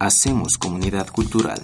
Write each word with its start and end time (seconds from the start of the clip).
Hacemos 0.00 0.56
comunidad 0.58 1.08
cultural. 1.08 1.58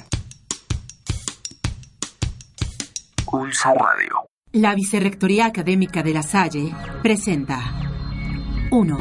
Pulso 3.25 3.69
Radio. 3.69 4.29
La 4.51 4.75
Vicerrectoría 4.75 5.47
Académica 5.47 6.03
de 6.03 6.13
La 6.13 6.25
Salle 6.25 6.75
presenta 7.01 7.61
1, 8.73 8.99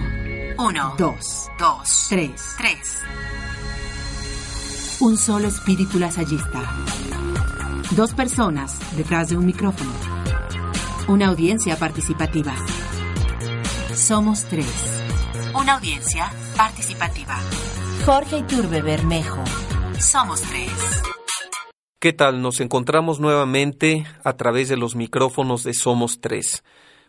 1, 0.60 0.96
2, 1.00 1.50
2, 1.58 2.06
3. 2.10 2.32
3. 2.60 2.78
Un 5.00 5.18
solo 5.18 5.48
espíritu 5.48 5.98
lasallista. 5.98 6.62
Dos 7.96 8.14
personas 8.14 8.78
detrás 8.96 9.30
de 9.30 9.38
un 9.38 9.48
micrófono. 9.48 9.94
Una 11.08 11.30
audiencia 11.30 11.76
participativa. 11.80 12.54
Somos 13.96 14.44
tres. 14.44 15.02
Una 15.56 15.74
audiencia 15.74 16.32
participativa. 16.56 17.40
Jorge 18.06 18.40
Iturbe 18.40 18.82
Bermejo. 18.82 19.42
Somos 19.98 20.42
tres. 20.42 20.70
¿Qué 22.02 22.12
tal? 22.12 22.42
Nos 22.42 22.60
encontramos 22.60 23.22
nuevamente 23.22 24.06
a 24.26 24.34
través 24.34 24.68
de 24.68 24.76
los 24.76 24.98
micrófonos 24.98 25.64
de 25.64 25.74
Somos 25.74 26.20
Tres, 26.20 26.66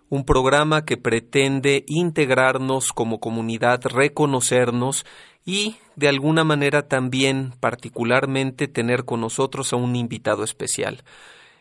un 0.08 0.24
programa 0.24 0.84
que 0.84 0.96
pretende 0.96 1.84
integrarnos 1.88 2.92
como 2.92 3.18
comunidad, 3.18 3.80
reconocernos 3.82 5.04
y, 5.44 5.78
de 5.96 6.06
alguna 6.06 6.44
manera 6.44 6.86
también, 6.86 7.54
particularmente, 7.58 8.68
tener 8.68 9.04
con 9.04 9.20
nosotros 9.20 9.72
a 9.72 9.76
un 9.76 9.96
invitado 9.96 10.44
especial. 10.44 11.02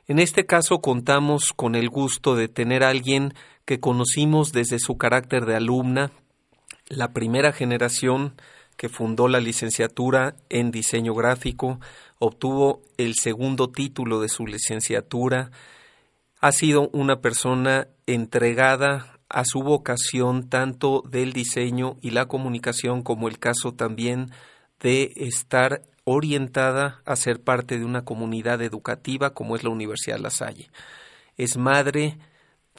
En 0.06 0.20
este 0.20 0.46
caso 0.46 0.80
contamos 0.80 1.54
con 1.56 1.74
el 1.74 1.90
gusto 1.90 2.36
de 2.36 2.50
tener 2.50 2.84
a 2.84 2.90
alguien 2.90 3.34
que 3.66 3.80
conocimos 3.80 4.52
desde 4.52 4.78
su 4.78 4.96
carácter 5.00 5.48
de 5.48 5.56
alumna, 5.56 6.12
la 6.88 7.14
primera 7.14 7.52
generación 7.52 8.36
que 8.78 8.90
fundó 8.90 9.28
la 9.28 9.40
licenciatura 9.40 10.36
en 10.50 10.72
diseño 10.72 11.14
gráfico, 11.14 11.80
obtuvo 12.20 12.82
el 12.98 13.16
segundo 13.16 13.70
título 13.70 14.22
de 14.22 14.30
su 14.30 14.46
licenciatura, 14.46 15.52
ha 16.40 16.52
sido 16.52 16.90
una 16.94 17.22
persona 17.22 17.88
entregada 18.06 19.20
a 19.30 19.46
su 19.46 19.64
vocación 19.64 20.50
tanto 20.50 21.04
del 21.10 21.34
diseño 21.34 21.98
y 22.02 22.12
la 22.12 22.28
comunicación 22.28 23.02
como 23.02 23.28
el 23.28 23.40
caso 23.40 23.74
también 23.74 24.30
de 24.80 25.14
estar 25.16 25.82
orientada 26.04 27.02
a 27.06 27.16
ser 27.16 27.42
parte 27.42 27.80
de 27.80 27.86
una 27.86 28.04
comunidad 28.04 28.62
educativa 28.62 29.34
como 29.34 29.56
es 29.56 29.64
la 29.64 29.70
Universidad 29.70 30.20
La 30.20 30.30
Salle. 30.30 30.70
Es 31.38 31.58
madre, 31.58 32.18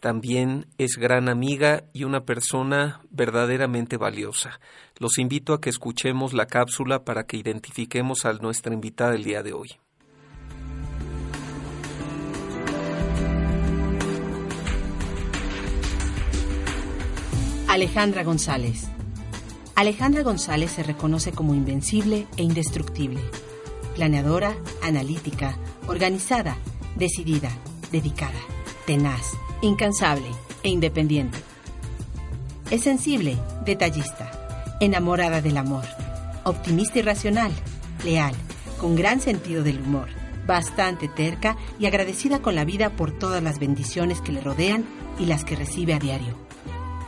también 0.05 0.67
es 0.77 0.99
gran 0.99 1.31
amiga 1.31 1.85
y 1.95 2.05
una 2.05 2.27
persona 2.27 3.01
verdaderamente 3.09 3.97
valiosa. 3.97 4.61
Los 4.99 5.17
invito 5.17 5.55
a 5.55 5.63
que 5.63 5.71
escuchemos 5.71 6.35
la 6.35 6.45
cápsula 6.45 7.07
para 7.07 7.25
que 7.25 7.39
identifiquemos 7.39 8.27
a 8.27 8.35
nuestra 8.35 8.75
invitada 8.75 9.13
del 9.13 9.25
día 9.25 9.43
de 9.43 9.55
hoy. 9.55 9.71
Alejandra 17.67 18.25
González. 18.25 18.87
Alejandra 19.75 20.23
González 20.23 20.73
se 20.73 20.83
reconoce 20.83 21.33
como 21.33 21.55
invencible 21.55 22.27
e 22.37 22.43
indestructible. 22.43 23.23
Planeadora, 23.95 24.55
analítica, 24.83 25.57
organizada, 25.87 26.59
decidida, 26.95 27.49
dedicada, 27.91 28.41
tenaz, 28.87 29.33
incansable 29.65 30.27
e 30.63 30.69
independiente. 30.69 31.39
Es 32.71 32.83
sensible, 32.83 33.37
detallista, 33.65 34.31
enamorada 34.81 35.41
del 35.41 35.57
amor, 35.57 35.85
optimista 36.45 36.99
y 36.99 37.03
racional, 37.03 37.53
leal, 38.05 38.35
con 38.79 38.97
gran 38.97 39.21
sentido 39.21 39.63
del 39.63 39.81
humor, 39.81 40.09
bastante 40.47 41.09
terca 41.09 41.57
y 41.79 41.87
agradecida 41.87 42.41
con 42.41 42.55
la 42.55 42.65
vida 42.65 42.91
por 42.91 43.13
todas 43.13 43.43
las 43.43 43.59
bendiciones 43.59 44.21
que 44.21 44.33
le 44.33 44.41
rodean 44.41 44.85
y 45.19 45.27
las 45.27 45.45
que 45.45 45.57
recibe 45.57 45.95
a 45.95 45.99
diario. 45.99 46.37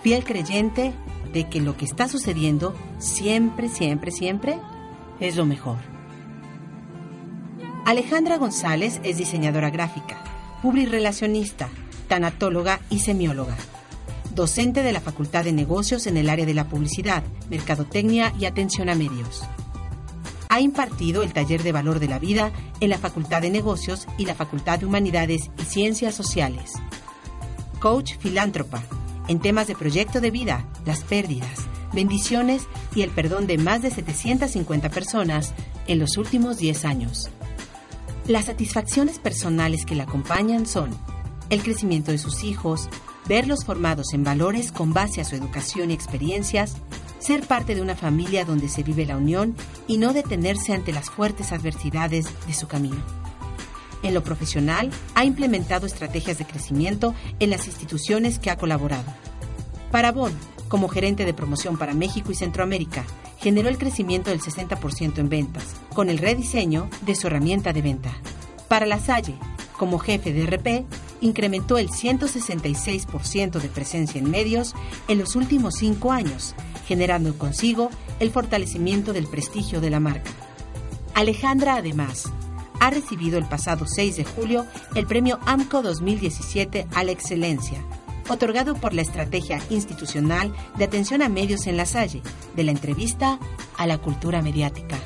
Fiel 0.02 0.24
creyente 0.24 0.92
de 1.32 1.48
que 1.48 1.60
lo 1.60 1.76
que 1.76 1.84
está 1.84 2.08
sucediendo 2.08 2.74
siempre, 2.98 3.68
siempre, 3.68 4.10
siempre 4.10 4.58
es 5.20 5.36
lo 5.36 5.44
mejor. 5.44 5.78
Alejandra 7.84 8.38
González 8.38 9.00
es 9.04 9.18
diseñadora 9.18 9.70
gráfica, 9.70 10.18
publirelacionista, 10.62 11.68
tanatóloga 12.06 12.80
y 12.90 13.00
semióloga. 13.00 13.56
Docente 14.34 14.82
de 14.82 14.92
la 14.92 15.00
Facultad 15.00 15.44
de 15.44 15.52
Negocios 15.52 16.06
en 16.06 16.16
el 16.16 16.28
área 16.28 16.46
de 16.46 16.54
la 16.54 16.68
publicidad, 16.68 17.22
mercadotecnia 17.50 18.32
y 18.38 18.44
atención 18.44 18.88
a 18.88 18.94
medios. 18.94 19.42
Ha 20.48 20.60
impartido 20.60 21.22
el 21.22 21.32
taller 21.32 21.62
de 21.62 21.72
valor 21.72 21.98
de 21.98 22.08
la 22.08 22.18
vida 22.18 22.52
en 22.80 22.90
la 22.90 22.98
Facultad 22.98 23.42
de 23.42 23.50
Negocios 23.50 24.06
y 24.18 24.26
la 24.26 24.34
Facultad 24.34 24.78
de 24.78 24.86
Humanidades 24.86 25.50
y 25.58 25.64
Ciencias 25.64 26.14
Sociales. 26.14 26.72
Coach 27.80 28.16
filántropa 28.18 28.82
en 29.28 29.40
temas 29.40 29.66
de 29.66 29.74
proyecto 29.74 30.20
de 30.20 30.30
vida, 30.30 30.66
las 30.84 31.02
pérdidas, 31.02 31.66
bendiciones 31.92 32.66
y 32.94 33.02
el 33.02 33.10
perdón 33.10 33.46
de 33.46 33.58
más 33.58 33.82
de 33.82 33.90
750 33.90 34.90
personas 34.90 35.52
en 35.86 35.98
los 35.98 36.16
últimos 36.16 36.58
10 36.58 36.84
años. 36.84 37.30
Las 38.26 38.46
satisfacciones 38.46 39.18
personales 39.18 39.84
que 39.84 39.94
la 39.94 40.04
acompañan 40.04 40.66
son 40.66 40.90
el 41.50 41.62
crecimiento 41.62 42.10
de 42.10 42.18
sus 42.18 42.44
hijos, 42.44 42.88
verlos 43.28 43.64
formados 43.64 44.12
en 44.14 44.24
valores 44.24 44.72
con 44.72 44.92
base 44.92 45.20
a 45.20 45.24
su 45.24 45.36
educación 45.36 45.90
y 45.90 45.94
experiencias, 45.94 46.76
ser 47.18 47.46
parte 47.46 47.74
de 47.74 47.82
una 47.82 47.96
familia 47.96 48.44
donde 48.44 48.68
se 48.68 48.82
vive 48.82 49.06
la 49.06 49.16
unión 49.16 49.56
y 49.86 49.98
no 49.98 50.12
detenerse 50.12 50.72
ante 50.72 50.92
las 50.92 51.10
fuertes 51.10 51.52
adversidades 51.52 52.26
de 52.46 52.54
su 52.54 52.68
camino. 52.68 53.02
En 54.02 54.14
lo 54.14 54.22
profesional, 54.22 54.90
ha 55.14 55.24
implementado 55.24 55.86
estrategias 55.86 56.38
de 56.38 56.46
crecimiento 56.46 57.14
en 57.40 57.50
las 57.50 57.66
instituciones 57.66 58.38
que 58.38 58.50
ha 58.50 58.56
colaborado. 58.56 59.12
Para 59.90 60.12
Bon, 60.12 60.32
como 60.68 60.88
gerente 60.88 61.24
de 61.24 61.34
promoción 61.34 61.78
para 61.78 61.94
México 61.94 62.30
y 62.30 62.34
Centroamérica, 62.34 63.04
generó 63.38 63.68
el 63.68 63.78
crecimiento 63.78 64.30
del 64.30 64.40
60% 64.40 65.18
en 65.18 65.28
ventas, 65.28 65.74
con 65.94 66.10
el 66.10 66.18
rediseño 66.18 66.88
de 67.02 67.14
su 67.14 67.26
herramienta 67.26 67.72
de 67.72 67.82
venta. 67.82 68.12
Para 68.68 68.86
La 68.86 68.98
Salle, 68.98 69.34
como 69.78 69.98
jefe 69.98 70.32
de 70.32 70.46
RP, 70.46 70.86
incrementó 71.20 71.78
el 71.78 71.88
166% 71.88 73.60
de 73.60 73.68
presencia 73.68 74.18
en 74.18 74.30
medios 74.30 74.74
en 75.08 75.18
los 75.18 75.36
últimos 75.36 75.74
cinco 75.76 76.12
años, 76.12 76.54
generando 76.86 77.36
consigo 77.36 77.90
el 78.20 78.30
fortalecimiento 78.30 79.12
del 79.12 79.26
prestigio 79.26 79.80
de 79.80 79.90
la 79.90 80.00
marca. 80.00 80.30
Alejandra, 81.14 81.76
además, 81.76 82.30
ha 82.80 82.90
recibido 82.90 83.38
el 83.38 83.46
pasado 83.46 83.86
6 83.86 84.16
de 84.16 84.24
julio 84.24 84.66
el 84.94 85.06
premio 85.06 85.38
AMCO 85.46 85.82
2017 85.82 86.86
a 86.94 87.04
la 87.04 87.12
excelencia, 87.12 87.82
otorgado 88.28 88.74
por 88.74 88.92
la 88.92 89.02
Estrategia 89.02 89.60
Institucional 89.70 90.52
de 90.76 90.84
Atención 90.84 91.22
a 91.22 91.28
Medios 91.28 91.66
en 91.66 91.76
la 91.76 91.86
Salle, 91.86 92.22
de 92.54 92.64
la 92.64 92.72
entrevista 92.72 93.38
a 93.76 93.86
la 93.86 93.98
cultura 93.98 94.42
mediática. 94.42 94.98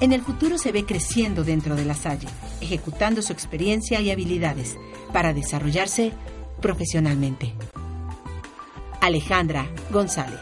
En 0.00 0.12
el 0.12 0.22
futuro 0.22 0.58
se 0.58 0.72
ve 0.72 0.84
creciendo 0.84 1.44
dentro 1.44 1.76
de 1.76 1.84
la 1.84 1.94
Salle, 1.94 2.28
ejecutando 2.60 3.22
su 3.22 3.32
experiencia 3.32 4.00
y 4.00 4.10
habilidades 4.10 4.76
para 5.12 5.32
desarrollarse 5.32 6.12
profesionalmente. 6.60 7.54
Alejandra 9.00 9.68
González. 9.90 10.40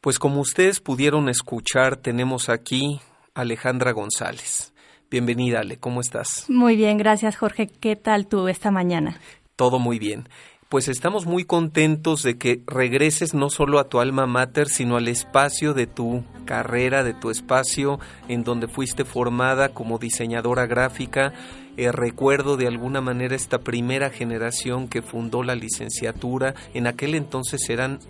Pues 0.00 0.18
como 0.18 0.40
ustedes 0.40 0.80
pudieron 0.80 1.28
escuchar, 1.28 1.96
tenemos 1.96 2.48
aquí 2.48 3.00
a 3.34 3.42
Alejandra 3.42 3.92
González. 3.92 4.72
Bienvenida, 5.10 5.60
Ale, 5.60 5.78
¿cómo 5.78 6.00
estás? 6.00 6.46
Muy 6.48 6.76
bien, 6.76 6.96
gracias 6.96 7.36
Jorge. 7.36 7.66
¿Qué 7.66 7.96
tal 7.96 8.26
tú 8.26 8.48
esta 8.48 8.70
mañana? 8.70 9.20
Todo 9.56 9.78
muy 9.78 9.98
bien. 9.98 10.28
Pues 10.68 10.88
estamos 10.88 11.24
muy 11.24 11.44
contentos 11.44 12.22
de 12.22 12.36
que 12.36 12.62
regreses 12.66 13.32
no 13.32 13.48
solo 13.48 13.78
a 13.78 13.88
tu 13.88 14.00
alma 14.00 14.26
mater, 14.26 14.68
sino 14.68 14.98
al 14.98 15.08
espacio 15.08 15.72
de 15.72 15.86
tu 15.86 16.24
carrera, 16.44 17.02
de 17.04 17.14
tu 17.14 17.30
espacio 17.30 17.98
en 18.28 18.44
donde 18.44 18.68
fuiste 18.68 19.06
formada 19.06 19.70
como 19.70 19.96
diseñadora 19.96 20.66
gráfica. 20.66 21.32
Eh, 21.78 21.90
recuerdo 21.90 22.58
de 22.58 22.66
alguna 22.66 23.00
manera 23.00 23.34
esta 23.34 23.60
primera 23.60 24.10
generación 24.10 24.88
que 24.88 25.00
fundó 25.00 25.42
la 25.42 25.54
licenciatura. 25.54 26.54
En 26.74 26.86
aquel 26.86 27.14
entonces 27.14 27.70
eran 27.70 28.00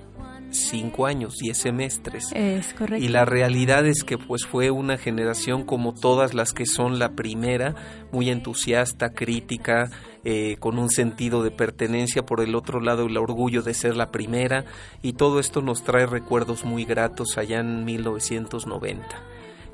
cinco 0.50 1.06
años, 1.06 1.36
diez 1.40 1.58
semestres. 1.58 2.32
Es 2.34 2.74
correcto. 2.74 3.04
Y 3.04 3.08
la 3.08 3.24
realidad 3.24 3.86
es 3.86 4.04
que 4.04 4.18
pues 4.18 4.46
fue 4.46 4.70
una 4.70 4.98
generación 4.98 5.64
como 5.64 5.94
todas 5.94 6.34
las 6.34 6.52
que 6.52 6.66
son 6.66 6.98
la 6.98 7.10
primera, 7.10 7.74
muy 8.12 8.30
entusiasta, 8.30 9.10
crítica, 9.10 9.90
eh, 10.24 10.56
con 10.58 10.78
un 10.78 10.90
sentido 10.90 11.42
de 11.42 11.50
pertenencia, 11.50 12.24
por 12.24 12.40
el 12.40 12.54
otro 12.54 12.80
lado 12.80 13.06
el 13.06 13.16
orgullo 13.16 13.62
de 13.62 13.74
ser 13.74 13.96
la 13.96 14.10
primera, 14.10 14.64
y 15.02 15.14
todo 15.14 15.40
esto 15.40 15.62
nos 15.62 15.84
trae 15.84 16.06
recuerdos 16.06 16.64
muy 16.64 16.84
gratos 16.84 17.38
allá 17.38 17.60
en 17.60 17.84
1990. 17.84 19.06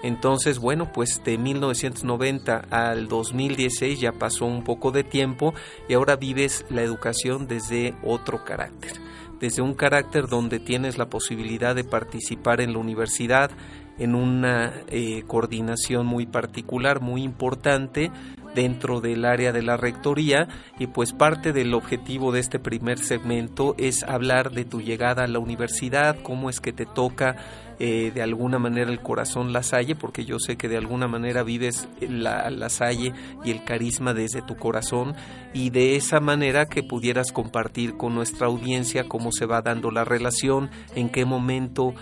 Entonces, 0.03 0.59
bueno, 0.59 0.93
pues 0.93 1.23
de 1.25 1.39
1990 1.39 2.67
al 2.69 3.09
2016 3.09 4.01
ya 4.01 4.13
pasó 4.13 4.45
un 4.45 4.63
poco 4.63 4.91
de 4.91 5.03
tiempo 5.03 5.55
y 5.89 5.95
ahora 5.95 6.17
vives 6.17 6.67
la 6.69 6.83
educación 6.83 7.49
desde 7.49 7.95
otro 8.05 8.45
carácter. 8.45 9.04
Desde 9.45 9.61
un 9.61 9.75
carácter 9.75 10.27
donde 10.27 10.59
tienes 10.59 10.97
la 10.97 11.11
posibilidad 11.11 11.75
de 11.75 11.85
participar 11.85 12.63
en 12.63 12.73
la 12.73 12.79
universidad 12.79 13.51
en 13.99 14.15
una 14.15 14.73
eh, 14.89 15.23
coordinación 15.27 16.07
muy 16.07 16.27
particular, 16.27 17.01
muy 17.01 17.23
importante, 17.23 18.11
dentro 18.55 19.01
del 19.01 19.25
área 19.25 19.53
de 19.53 19.63
la 19.63 19.77
rectoría. 19.77 20.49
Y 20.79 20.87
pues 20.87 21.13
parte 21.13 21.53
del 21.53 21.75
objetivo 21.75 22.33
de 22.33 22.41
este 22.41 22.59
primer 22.59 22.99
segmento 22.99 23.75
es 23.79 24.03
hablar 24.05 24.53
de 24.53 24.65
tu 24.65 24.81
llegada 24.81 25.25
a 25.25 25.29
la 25.29 25.39
universidad, 25.39 26.17
cómo 26.23 26.51
es 26.51 26.61
que 26.61 26.73
te 26.73 26.87
toca 26.87 27.37
eh, 27.81 28.13
de 28.15 28.23
alguna 28.23 28.61
manera 28.61 28.91
el 28.91 29.01
corazón 29.01 29.53
La 29.53 29.65
Salle, 29.65 29.97
porque 29.97 30.25
yo 30.25 30.39
sé 30.39 30.57
que 30.57 30.69
de 30.69 30.77
alguna 30.77 31.09
manera 31.09 31.43
vives 31.43 31.89
la, 32.01 32.49
la 32.51 32.69
Salle 32.69 33.13
y 33.45 33.51
el 33.51 33.65
carisma 33.65 34.15
desde 34.15 34.43
tu 34.43 34.57
corazón 34.57 35.15
y 35.53 35.71
de 35.71 35.97
esa 35.97 36.21
manera 36.21 36.67
que 36.67 36.85
pudieras 36.85 37.33
compartir 37.33 37.97
con 37.97 38.15
nuestra 38.15 38.47
audiencia 38.47 39.09
cómo 39.09 39.33
se 39.33 39.47
va 39.47 39.61
dando 39.61 39.91
la 39.91 40.05
relación, 40.05 40.71
en 40.95 41.09
qué 41.09 41.25
momento 41.25 41.95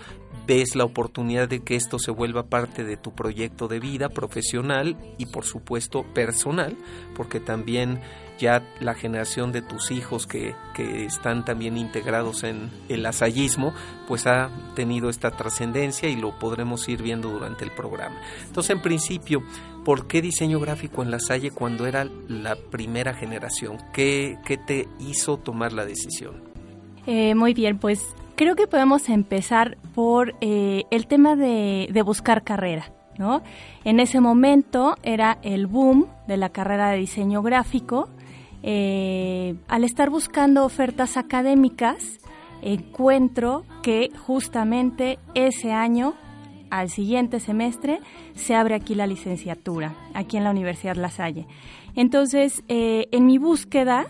ves 0.45 0.75
la 0.75 0.83
oportunidad 0.83 1.47
de 1.47 1.61
que 1.61 1.75
esto 1.75 1.99
se 1.99 2.11
vuelva 2.11 2.43
parte 2.43 2.83
de 2.83 2.97
tu 2.97 3.13
proyecto 3.13 3.67
de 3.67 3.79
vida 3.79 4.09
profesional 4.09 4.97
y 5.17 5.27
por 5.27 5.45
supuesto 5.45 6.03
personal, 6.13 6.75
porque 7.15 7.39
también 7.39 8.01
ya 8.39 8.63
la 8.79 8.93
generación 8.93 9.51
de 9.51 9.61
tus 9.61 9.91
hijos 9.91 10.27
que, 10.27 10.55
que 10.73 11.05
están 11.05 11.45
también 11.45 11.77
integrados 11.77 12.43
en 12.43 12.71
el 12.89 13.05
asallismo, 13.05 13.73
pues 14.07 14.27
ha 14.27 14.49
tenido 14.75 15.09
esta 15.09 15.31
trascendencia 15.31 16.09
y 16.09 16.15
lo 16.15 16.37
podremos 16.39 16.87
ir 16.89 17.01
viendo 17.01 17.29
durante 17.29 17.63
el 17.63 17.71
programa. 17.71 18.19
Entonces, 18.45 18.71
en 18.71 18.81
principio, 18.81 19.43
¿por 19.85 20.07
qué 20.07 20.21
diseño 20.21 20.59
gráfico 20.59 21.03
en 21.03 21.11
la 21.11 21.19
Salle 21.19 21.51
cuando 21.51 21.85
era 21.85 22.05
la 22.27 22.55
primera 22.55 23.13
generación? 23.13 23.77
¿Qué, 23.93 24.37
qué 24.45 24.57
te 24.57 24.87
hizo 24.99 25.37
tomar 25.37 25.71
la 25.71 25.85
decisión? 25.85 26.43
Eh, 27.05 27.35
muy 27.35 27.53
bien, 27.53 27.77
pues 27.77 28.01
creo 28.35 28.55
que 28.55 28.67
podemos 28.67 29.09
empezar 29.09 29.77
por 29.93 30.35
eh, 30.41 30.83
el 30.91 31.07
tema 31.07 31.35
de, 31.35 32.01
buscar 32.05 32.43
carrera. 32.43 32.91
¿no? 33.17 33.43
En 33.83 33.99
ese 33.99 34.19
momento 34.19 34.95
era 35.03 35.37
el 35.43 35.67
boom 35.67 36.07
de 36.27 36.37
la 36.37 36.49
carrera 36.49 36.89
de 36.89 36.97
diseño 36.97 37.41
gráfico. 37.41 38.09
Eh, 38.63 39.55
al 39.67 39.83
estar 39.83 40.09
buscando 40.09 40.65
ofertas 40.65 41.17
académicas, 41.17 42.19
encuentro 42.61 43.65
que 43.81 44.09
justamente 44.25 45.19
ese 45.35 45.73
año, 45.73 46.13
al 46.69 46.89
siguiente 46.89 47.39
semestre, 47.39 47.99
se 48.35 48.55
abre 48.55 48.75
aquí 48.75 48.95
la 48.95 49.05
licenciatura, 49.05 49.95
aquí 50.13 50.37
en 50.37 50.45
la 50.45 50.51
Universidad 50.51 50.95
La 50.95 51.09
Salle. 51.09 51.45
Entonces, 51.95 52.63
eh, 52.69 53.07
en 53.11 53.25
mi 53.25 53.37
búsqueda, 53.37 54.07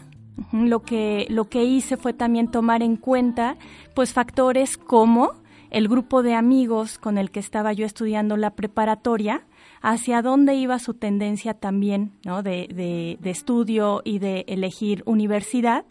lo 0.51 0.81
que, 0.81 1.27
lo 1.29 1.49
que 1.49 1.63
hice 1.63 1.97
fue 1.97 2.13
también 2.13 2.49
tomar 2.49 2.81
en 2.83 2.95
cuenta 2.95 3.57
pues 3.93 4.13
factores 4.13 4.77
como 4.77 5.33
el 5.69 5.87
grupo 5.87 6.21
de 6.23 6.35
amigos 6.35 6.97
con 6.99 7.17
el 7.17 7.31
que 7.31 7.39
estaba 7.39 7.73
yo 7.73 7.85
estudiando 7.85 8.37
la 8.37 8.51
preparatoria, 8.51 9.43
hacia 9.81 10.21
dónde 10.21 10.53
iba 10.53 10.77
su 10.79 10.93
tendencia 10.93 11.55
también 11.55 12.11
¿no? 12.23 12.43
de, 12.43 13.17
de, 13.19 13.29
estudio 13.29 14.01
y 14.05 14.19
de 14.19 14.45
elegir 14.47 15.01
universidad. 15.05 15.83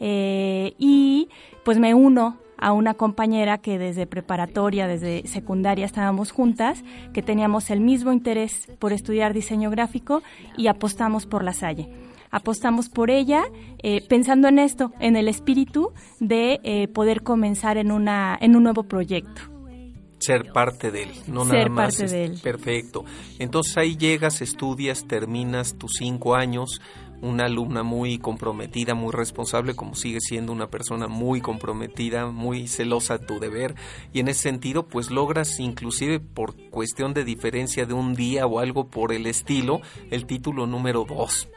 Eh, 0.00 0.74
y 0.78 1.28
pues 1.64 1.78
me 1.78 1.92
uno 1.92 2.38
a 2.56 2.72
una 2.72 2.94
compañera 2.94 3.58
que 3.58 3.78
desde 3.78 4.06
preparatoria, 4.06 4.88
desde 4.88 5.26
secundaria 5.28 5.84
estábamos 5.84 6.32
juntas, 6.32 6.82
que 7.12 7.22
teníamos 7.22 7.70
el 7.70 7.80
mismo 7.80 8.12
interés 8.12 8.66
por 8.78 8.92
estudiar 8.92 9.34
diseño 9.34 9.70
gráfico 9.70 10.22
y 10.56 10.66
apostamos 10.68 11.26
por 11.26 11.44
la 11.44 11.52
Salle 11.52 12.07
apostamos 12.30 12.88
por 12.88 13.10
ella 13.10 13.44
eh, 13.82 14.06
pensando 14.08 14.48
en 14.48 14.58
esto, 14.58 14.92
en 15.00 15.16
el 15.16 15.28
espíritu 15.28 15.92
de 16.20 16.60
eh, 16.62 16.88
poder 16.88 17.22
comenzar 17.22 17.76
en, 17.76 17.92
una, 17.92 18.36
en 18.40 18.56
un 18.56 18.62
nuevo 18.62 18.84
proyecto. 18.84 19.42
Ser 20.18 20.50
parte 20.52 20.90
de 20.90 21.04
él, 21.04 21.10
no 21.28 21.44
Ser 21.44 21.68
nada 21.68 21.68
más. 21.68 21.96
parte 21.96 22.12
de 22.12 22.24
él. 22.24 22.40
Perfecto. 22.42 23.04
Entonces 23.38 23.76
ahí 23.76 23.96
llegas, 23.96 24.42
estudias, 24.42 25.06
terminas 25.06 25.78
tus 25.78 25.92
cinco 25.96 26.34
años, 26.34 26.80
una 27.20 27.46
alumna 27.46 27.82
muy 27.82 28.18
comprometida, 28.18 28.94
muy 28.94 29.12
responsable, 29.12 29.74
como 29.74 29.94
sigue 29.94 30.18
siendo 30.20 30.52
una 30.52 30.70
persona 30.70 31.06
muy 31.08 31.40
comprometida, 31.40 32.26
muy 32.26 32.68
celosa 32.68 33.14
a 33.14 33.18
tu 33.18 33.38
deber, 33.38 33.74
y 34.12 34.20
en 34.20 34.28
ese 34.28 34.42
sentido, 34.42 34.86
pues 34.88 35.10
logras, 35.10 35.58
inclusive 35.60 36.20
por 36.20 36.54
cuestión 36.70 37.14
de 37.14 37.24
diferencia 37.24 37.86
de 37.86 37.94
un 37.94 38.14
día 38.14 38.46
o 38.46 38.60
algo 38.60 38.88
por 38.88 39.12
el 39.12 39.26
estilo, 39.26 39.80
el 40.10 40.26
título 40.26 40.66
número 40.66 41.04
dos, 41.08 41.48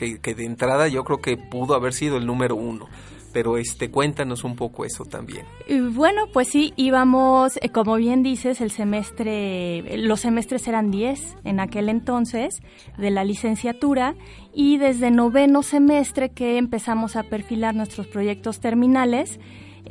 que, 0.00 0.34
de 0.34 0.44
entrada 0.44 0.88
yo 0.88 1.04
creo 1.04 1.18
que 1.18 1.36
pudo 1.36 1.74
haber 1.74 1.92
sido 1.92 2.16
el 2.16 2.26
número 2.26 2.56
uno. 2.56 2.88
Pero 3.32 3.58
este, 3.58 3.92
cuéntanos 3.92 4.42
un 4.42 4.56
poco 4.56 4.84
eso 4.84 5.04
también. 5.04 5.46
Bueno, 5.92 6.22
pues 6.32 6.48
sí, 6.48 6.72
íbamos, 6.74 7.58
eh, 7.62 7.68
como 7.68 7.94
bien 7.94 8.24
dices, 8.24 8.60
el 8.60 8.72
semestre, 8.72 9.98
los 9.98 10.18
semestres 10.18 10.66
eran 10.66 10.90
10 10.90 11.36
en 11.44 11.60
aquel 11.60 11.88
entonces 11.88 12.60
de 12.98 13.12
la 13.12 13.22
licenciatura 13.22 14.16
y 14.52 14.78
desde 14.78 15.12
noveno 15.12 15.62
semestre 15.62 16.30
que 16.30 16.58
empezamos 16.58 17.14
a 17.14 17.22
perfilar 17.22 17.76
nuestros 17.76 18.08
proyectos 18.08 18.58
terminales, 18.58 19.38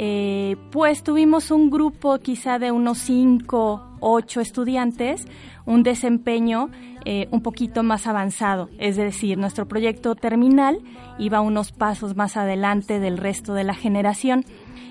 eh, 0.02 0.56
pues 0.72 1.04
tuvimos 1.04 1.52
un 1.52 1.70
grupo 1.70 2.20
quizá 2.20 2.60
de 2.60 2.72
unos 2.72 3.00
5, 3.00 3.98
8 4.00 4.42
estudiantes, 4.42 5.26
un 5.70 5.84
desempeño 5.84 6.72
eh, 7.06 7.28
un 7.32 7.42
poquito 7.42 7.84
más 7.84 8.08
avanzado, 8.08 8.70
es 8.80 8.98
decir, 8.98 9.38
nuestro 9.38 9.68
proyecto 9.68 10.16
terminal 10.16 10.80
iba 11.20 11.42
unos 11.42 11.72
pasos 11.72 12.16
más 12.16 12.38
adelante 12.38 13.00
del 13.00 13.18
resto 13.18 13.54
de 13.54 13.64
la 13.64 13.76
generación. 13.76 14.44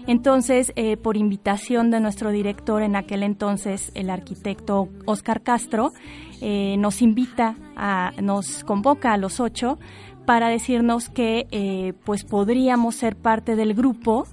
Entonces, 0.06 0.72
eh, 0.76 0.96
por 0.96 1.16
invitación 1.16 1.90
de 1.90 2.00
nuestro 2.00 2.30
director 2.30 2.82
en 2.82 2.94
aquel 2.94 3.24
entonces, 3.24 3.90
el 3.94 4.08
arquitecto 4.08 4.88
Oscar 5.04 5.42
Castro, 5.42 5.92
eh, 6.40 6.76
nos 6.78 7.02
invita, 7.02 7.56
a, 7.76 8.12
nos 8.22 8.62
convoca 8.62 9.12
a 9.12 9.18
los 9.18 9.40
ocho 9.40 9.78
para 10.26 10.48
decirnos 10.48 11.08
que 11.08 11.94
pues 12.04 12.24
podríamos 12.24 12.94
ser 12.94 13.16
parte 13.16 13.56
del 13.56 13.72
grupo 13.72 14.26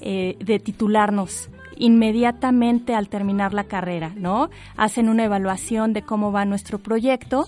de 0.00 0.60
titularnos 0.62 1.50
inmediatamente 1.76 2.94
al 2.94 3.08
terminar 3.08 3.54
la 3.54 3.64
carrera, 3.64 4.12
¿no? 4.16 4.50
Hacen 4.76 5.08
una 5.08 5.24
evaluación 5.24 5.92
de 5.92 6.02
cómo 6.02 6.32
va 6.32 6.44
nuestro 6.44 6.78
proyecto 6.78 7.46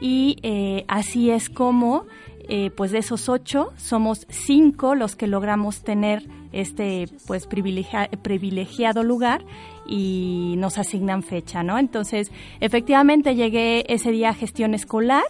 y 0.00 0.36
eh, 0.42 0.84
así 0.88 1.30
es 1.30 1.48
como, 1.50 2.04
eh, 2.48 2.70
pues 2.76 2.90
de 2.90 2.98
esos 2.98 3.28
ocho, 3.28 3.72
somos 3.76 4.26
cinco 4.28 4.94
los 4.94 5.16
que 5.16 5.26
logramos 5.26 5.82
tener 5.82 6.22
este, 6.52 7.06
pues 7.26 7.46
privilegia- 7.48 8.08
privilegiado 8.22 9.04
lugar 9.04 9.44
y 9.86 10.54
nos 10.58 10.78
asignan 10.78 11.22
fecha, 11.22 11.62
¿no? 11.62 11.78
Entonces, 11.78 12.30
efectivamente 12.60 13.34
llegué 13.36 13.84
ese 13.88 14.10
día 14.10 14.30
a 14.30 14.34
gestión 14.34 14.74
escolar. 14.74 15.24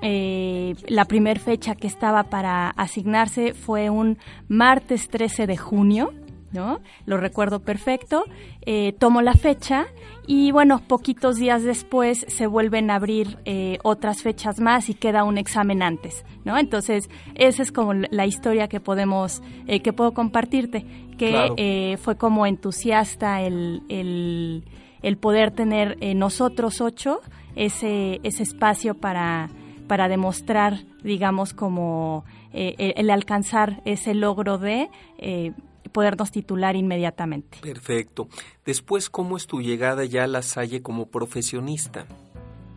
Eh, 0.00 0.74
la 0.86 1.06
primera 1.06 1.40
fecha 1.40 1.74
que 1.74 1.86
estaba 1.88 2.24
para 2.24 2.70
asignarse 2.70 3.52
fue 3.52 3.90
un 3.90 4.16
martes 4.46 5.08
13 5.08 5.46
de 5.46 5.56
junio, 5.56 6.12
¿no? 6.52 6.80
Lo 7.06 7.16
recuerdo 7.16 7.60
perfecto. 7.60 8.24
Eh, 8.62 8.94
tomo 8.98 9.22
la 9.22 9.34
fecha 9.34 9.86
y 10.26 10.50
bueno, 10.50 10.80
poquitos 10.86 11.36
días 11.36 11.62
después 11.62 12.24
se 12.28 12.46
vuelven 12.46 12.90
a 12.90 12.96
abrir 12.96 13.38
eh, 13.44 13.78
otras 13.82 14.22
fechas 14.22 14.60
más 14.60 14.88
y 14.88 14.94
queda 14.94 15.24
un 15.24 15.38
examen 15.38 15.82
antes, 15.82 16.24
¿no? 16.44 16.58
Entonces, 16.58 17.08
esa 17.34 17.62
es 17.62 17.72
como 17.72 17.94
la 17.94 18.26
historia 18.26 18.68
que 18.68 18.80
podemos, 18.80 19.42
eh, 19.66 19.80
que 19.80 19.92
puedo 19.92 20.12
compartirte, 20.12 20.84
que 21.16 21.30
Claro. 21.30 21.54
fue 21.98 22.16
como 22.16 22.46
entusiasta 22.46 23.40
el, 23.42 23.82
el, 23.88 24.64
el 25.02 25.16
poder 25.16 25.50
tener 25.50 25.98
nosotros 26.14 26.80
ocho 26.80 27.20
ese, 27.56 28.20
ese 28.22 28.44
espacio 28.44 28.94
para, 28.94 29.50
para 29.88 30.08
demostrar, 30.08 30.84
digamos, 31.02 31.54
como 31.54 32.24
eh, 32.52 32.74
el, 32.78 32.92
el 32.96 33.10
alcanzar 33.10 33.82
ese 33.84 34.14
logro 34.14 34.58
de 34.58 34.88
eh, 35.18 35.52
podernos 35.88 36.30
titular 36.30 36.76
inmediatamente. 36.76 37.58
Perfecto. 37.60 38.28
Después, 38.64 39.10
¿cómo 39.10 39.36
es 39.36 39.46
tu 39.46 39.60
llegada 39.60 40.04
ya 40.04 40.24
a 40.24 40.26
la 40.26 40.42
Salle 40.42 40.82
como 40.82 41.06
profesionista? 41.06 42.06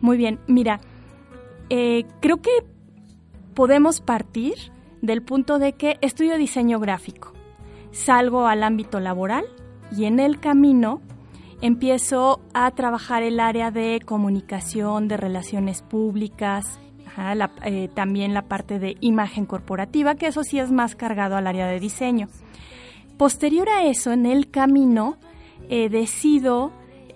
Muy 0.00 0.16
bien, 0.16 0.40
mira, 0.48 0.80
eh, 1.70 2.04
creo 2.20 2.42
que 2.42 2.50
podemos 3.54 4.00
partir 4.00 4.54
del 5.00 5.22
punto 5.22 5.58
de 5.58 5.72
que 5.74 5.98
estudio 6.00 6.36
diseño 6.38 6.80
gráfico, 6.80 7.32
salgo 7.90 8.46
al 8.46 8.62
ámbito 8.62 9.00
laboral 9.00 9.44
y 9.96 10.04
en 10.06 10.18
el 10.20 10.40
camino 10.40 11.00
empiezo 11.60 12.40
a 12.54 12.70
trabajar 12.72 13.22
el 13.22 13.38
área 13.38 13.70
de 13.70 14.00
comunicación, 14.04 15.06
de 15.08 15.16
relaciones 15.16 15.82
públicas, 15.82 16.80
ajá, 17.06 17.34
la- 17.34 17.52
eh, 17.64 17.88
también 17.94 18.34
la 18.34 18.42
parte 18.42 18.78
de 18.78 18.96
imagen 19.00 19.46
corporativa, 19.46 20.14
que 20.16 20.26
eso 20.26 20.42
sí 20.44 20.58
es 20.58 20.72
más 20.72 20.96
cargado 20.96 21.36
al 21.36 21.46
área 21.46 21.66
de 21.66 21.78
diseño. 21.78 22.28
Posterior 23.22 23.68
a 23.68 23.84
eso, 23.84 24.10
en 24.10 24.26
el 24.26 24.50
camino, 24.50 25.16
eh, 25.68 25.88
decido 25.88 26.72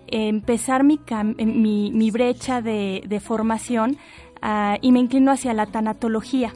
empezar 0.06 0.84
mi, 0.84 1.00
mi, 1.36 2.10
brecha 2.12 2.62
de, 2.62 3.20
formación 3.20 3.96
ah, 4.40 4.78
y 4.80 4.92
me 4.92 5.00
inclino 5.00 5.32
hacia 5.32 5.52
la 5.52 5.66
tanatología, 5.66 6.52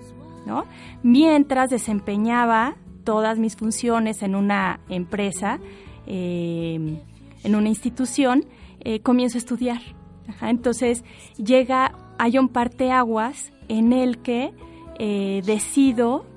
¿no? 0.46 0.66
Mientras 1.02 1.68
desempeñaba 1.68 2.76
todas 3.02 3.40
mis 3.40 3.56
funciones 3.56 4.22
en 4.22 4.36
una 4.36 4.78
empresa, 4.88 5.58
em, 6.06 7.00
en 7.42 7.56
una 7.56 7.68
institución, 7.70 8.44
eh, 8.78 9.00
comienzo 9.00 9.36
a 9.36 9.40
estudiar. 9.40 9.80
entonces 10.42 11.02
llega, 11.38 11.90
hay 12.18 12.38
un 12.38 12.50
parteaguas 12.50 13.52
en 13.66 13.92
el 13.92 14.18
que 14.18 14.52
eh, 15.00 15.42
decido 15.44 16.29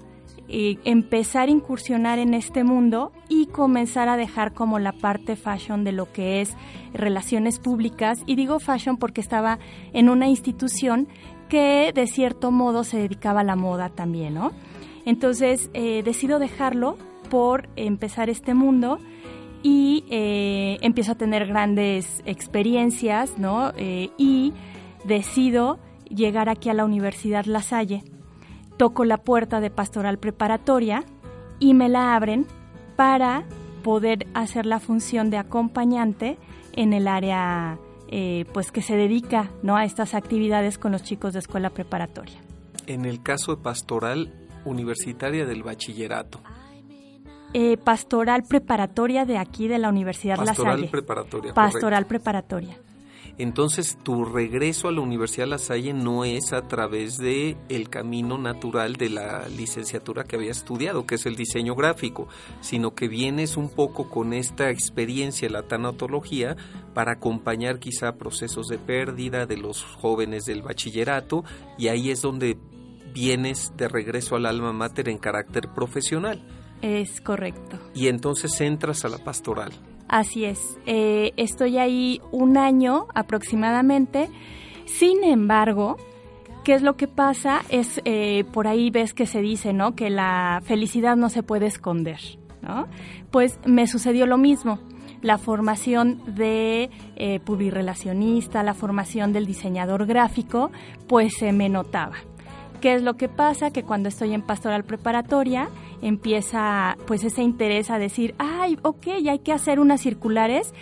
empezar 0.47 1.47
a 1.47 1.51
incursionar 1.51 2.19
en 2.19 2.33
este 2.33 2.63
mundo 2.63 3.11
y 3.29 3.47
comenzar 3.47 4.09
a 4.09 4.17
dejar 4.17 4.53
como 4.53 4.77
la 4.77 4.91
parte 4.91 5.35
fashion 5.35 5.83
de 5.83 5.91
lo 5.93 6.11
que 6.11 6.41
es 6.41 6.55
relaciones 6.93 7.59
públicas. 7.59 8.21
Y 8.25 8.35
digo 8.35 8.59
fashion 8.59 8.97
porque 8.97 9.21
estaba 9.21 9.59
en 9.93 10.09
una 10.09 10.27
institución 10.27 11.07
que 11.49 11.91
de 11.93 12.07
cierto 12.07 12.51
modo 12.51 12.83
se 12.83 12.97
dedicaba 12.97 13.41
a 13.41 13.43
la 13.43 13.55
moda 13.55 13.89
también, 13.89 14.33
¿no? 14.33 14.51
Entonces 15.05 15.69
eh, 15.73 16.01
decido 16.03 16.39
dejarlo 16.39 16.97
por 17.29 17.69
empezar 17.75 18.29
este 18.29 18.53
mundo 18.53 18.99
y 19.63 20.03
eh, 20.09 20.77
empiezo 20.81 21.13
a 21.13 21.15
tener 21.15 21.47
grandes 21.47 22.21
experiencias, 22.25 23.37
¿no? 23.37 23.71
Eh, 23.77 24.09
y 24.17 24.53
decido 25.05 25.79
llegar 26.09 26.49
aquí 26.49 26.69
a 26.69 26.73
la 26.73 26.85
Universidad 26.85 27.45
La 27.45 27.61
Salle. 27.61 28.03
Toco 28.77 29.05
la 29.05 29.17
puerta 29.17 29.59
de 29.59 29.69
pastoral 29.69 30.17
preparatoria 30.17 31.03
y 31.59 31.73
me 31.73 31.89
la 31.89 32.15
abren 32.15 32.45
para 32.95 33.43
poder 33.83 34.27
hacer 34.33 34.65
la 34.65 34.79
función 34.79 35.29
de 35.29 35.37
acompañante 35.37 36.37
en 36.73 36.93
el 36.93 37.07
área 37.07 37.77
pues 38.53 38.71
que 38.71 38.83
se 38.83 38.95
dedica 38.95 39.49
¿no? 39.63 39.75
a 39.75 39.85
estas 39.85 40.13
actividades 40.13 40.77
con 40.77 40.91
los 40.91 41.01
chicos 41.01 41.33
de 41.33 41.39
escuela 41.39 41.71
preparatoria. 41.71 42.39
En 42.85 43.05
el 43.05 43.23
caso 43.23 43.55
de 43.55 43.63
pastoral, 43.63 44.31
universitaria 44.65 45.45
del 45.45 45.63
bachillerato. 45.63 46.39
Eh, 47.53 47.77
pastoral 47.77 48.43
preparatoria 48.43 49.25
de 49.25 49.37
aquí 49.37 49.67
de 49.67 49.77
la 49.77 49.89
Universidad 49.89 50.37
La 50.43 50.55
Salle. 50.55 50.87
preparatoria. 50.87 51.53
Pastoral 51.53 52.05
preparatoria. 52.07 52.77
Entonces, 53.37 53.97
tu 54.03 54.25
regreso 54.25 54.87
a 54.87 54.91
la 54.91 55.01
Universidad 55.01 55.47
La 55.47 55.57
Salle 55.57 55.93
no 55.93 56.23
es 56.23 56.53
a 56.53 56.67
través 56.67 57.17
de 57.17 57.57
el 57.67 57.89
camino 57.89 58.37
natural 58.37 58.95
de 58.95 59.09
la 59.09 59.47
licenciatura 59.47 60.23
que 60.23 60.35
había 60.35 60.51
estudiado, 60.51 61.07
que 61.07 61.15
es 61.15 61.25
el 61.25 61.35
diseño 61.35 61.73
gráfico, 61.73 62.27
sino 62.61 62.93
que 62.93 63.07
vienes 63.07 63.57
un 63.57 63.69
poco 63.69 64.09
con 64.09 64.33
esta 64.33 64.69
experiencia, 64.69 65.49
la 65.49 65.63
tanatología, 65.63 66.55
para 66.93 67.13
acompañar 67.13 67.79
quizá 67.79 68.17
procesos 68.17 68.67
de 68.67 68.77
pérdida 68.77 69.47
de 69.47 69.57
los 69.57 69.83
jóvenes 69.83 70.45
del 70.45 70.61
bachillerato, 70.61 71.43
y 71.77 71.87
ahí 71.87 72.11
es 72.11 72.21
donde 72.21 72.57
vienes 73.13 73.73
de 73.77 73.87
regreso 73.87 74.35
al 74.35 74.45
alma 74.45 74.73
mater 74.73 75.09
en 75.09 75.17
carácter 75.17 75.69
profesional. 75.73 76.45
Es 76.83 77.21
correcto. 77.21 77.79
Y 77.95 78.09
entonces 78.09 78.59
entras 78.61 79.05
a 79.05 79.09
la 79.09 79.17
pastoral. 79.17 79.71
Así 80.07 80.45
es. 80.45 80.77
Eh, 80.85 81.33
estoy 81.37 81.77
ahí 81.77 82.21
un 82.31 82.57
año 82.57 83.07
aproximadamente. 83.13 84.29
Sin 84.85 85.23
embargo, 85.23 85.97
¿qué 86.63 86.73
es 86.73 86.81
lo 86.81 86.95
que 86.95 87.07
pasa? 87.07 87.61
Es 87.69 88.01
eh, 88.05 88.43
por 88.51 88.67
ahí 88.67 88.89
ves 88.89 89.13
que 89.13 89.25
se 89.25 89.41
dice, 89.41 89.73
¿no? 89.73 89.95
Que 89.95 90.09
la 90.09 90.61
felicidad 90.63 91.15
no 91.15 91.29
se 91.29 91.43
puede 91.43 91.67
esconder, 91.67 92.19
¿no? 92.61 92.87
Pues 93.31 93.59
me 93.65 93.87
sucedió 93.87 94.25
lo 94.25 94.37
mismo. 94.37 94.79
La 95.21 95.37
formación 95.37 96.21
de 96.35 96.89
eh, 97.15 97.39
la 97.45 98.73
formación 98.73 99.31
del 99.31 99.45
diseñador 99.45 100.05
gráfico, 100.05 100.69
pues 101.07 101.33
se 101.39 101.53
me 101.53 101.69
notaba. 101.69 102.15
¿Qué 102.83 102.95
es 102.95 103.01
lo 103.01 103.15
que 103.15 103.29
pasa? 103.29 103.71
Que 103.71 103.83
cuando 103.83 104.09
estoy 104.09 104.33
en 104.33 104.41
pastoral 104.41 104.83
preparatoria 104.83 105.69
empieza 106.01 106.97
pues 107.07 107.23
ese 107.23 107.41
interés 107.41 107.89
a 107.89 107.97
decir, 107.97 108.35
ay, 108.39 108.77
ok, 108.81 109.07
hay 109.25 109.39
que 109.39 109.53
hacer 109.53 109.79
unas 109.79 110.01
circulares, 110.01 110.73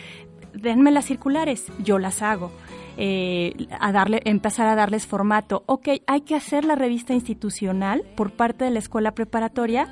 denme 0.52 0.90
las 0.90 1.06
circulares, 1.06 1.68
yo 1.78 2.00
las 2.00 2.24
hago. 2.24 2.52
Eh, 2.98 3.68
a 3.80 3.92
darle, 3.92 4.20
empezar 4.26 4.68
a 4.68 4.74
darles 4.74 5.06
formato. 5.06 5.62
Ok, 5.68 5.90
hay 6.08 6.22
que 6.22 6.34
hacer 6.34 6.66
la 6.66 6.74
revista 6.74 7.14
institucional 7.14 8.04
por 8.18 8.32
parte 8.32 8.66
de 8.66 8.72
la 8.72 8.80
escuela 8.80 9.12
preparatoria, 9.12 9.92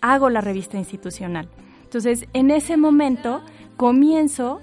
hago 0.00 0.30
la 0.30 0.40
revista 0.40 0.78
institucional. 0.78 1.50
Entonces, 1.82 2.26
en 2.32 2.50
ese 2.50 2.78
momento 2.78 3.42
comienzo 3.76 4.62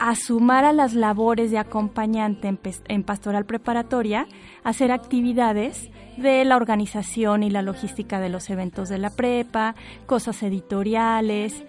a 0.00 0.16
sumar 0.16 0.64
a 0.64 0.72
las 0.72 0.94
labores 0.94 1.50
de 1.50 1.58
acompañante 1.58 2.48
en, 2.88 3.02
pastoral 3.02 3.44
preparatoria, 3.44 4.26
hacer 4.64 4.92
actividades 4.92 5.90
de 6.16 6.42
la 6.46 6.56
organización 6.56 7.42
y 7.42 7.50
la 7.50 7.60
logística 7.60 8.18
de 8.18 8.30
los 8.30 8.48
eventos 8.48 8.88
de 8.88 8.96
la 8.96 9.10
prepa, 9.10 9.74
cosas 10.06 10.42
editoriales, 10.42 11.64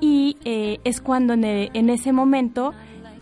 y 0.00 0.36
eh, 0.44 0.80
es 0.82 1.00
cuando 1.00 1.32
en, 1.34 1.44
en 1.44 1.88
ese 1.88 2.12
momento 2.12 2.74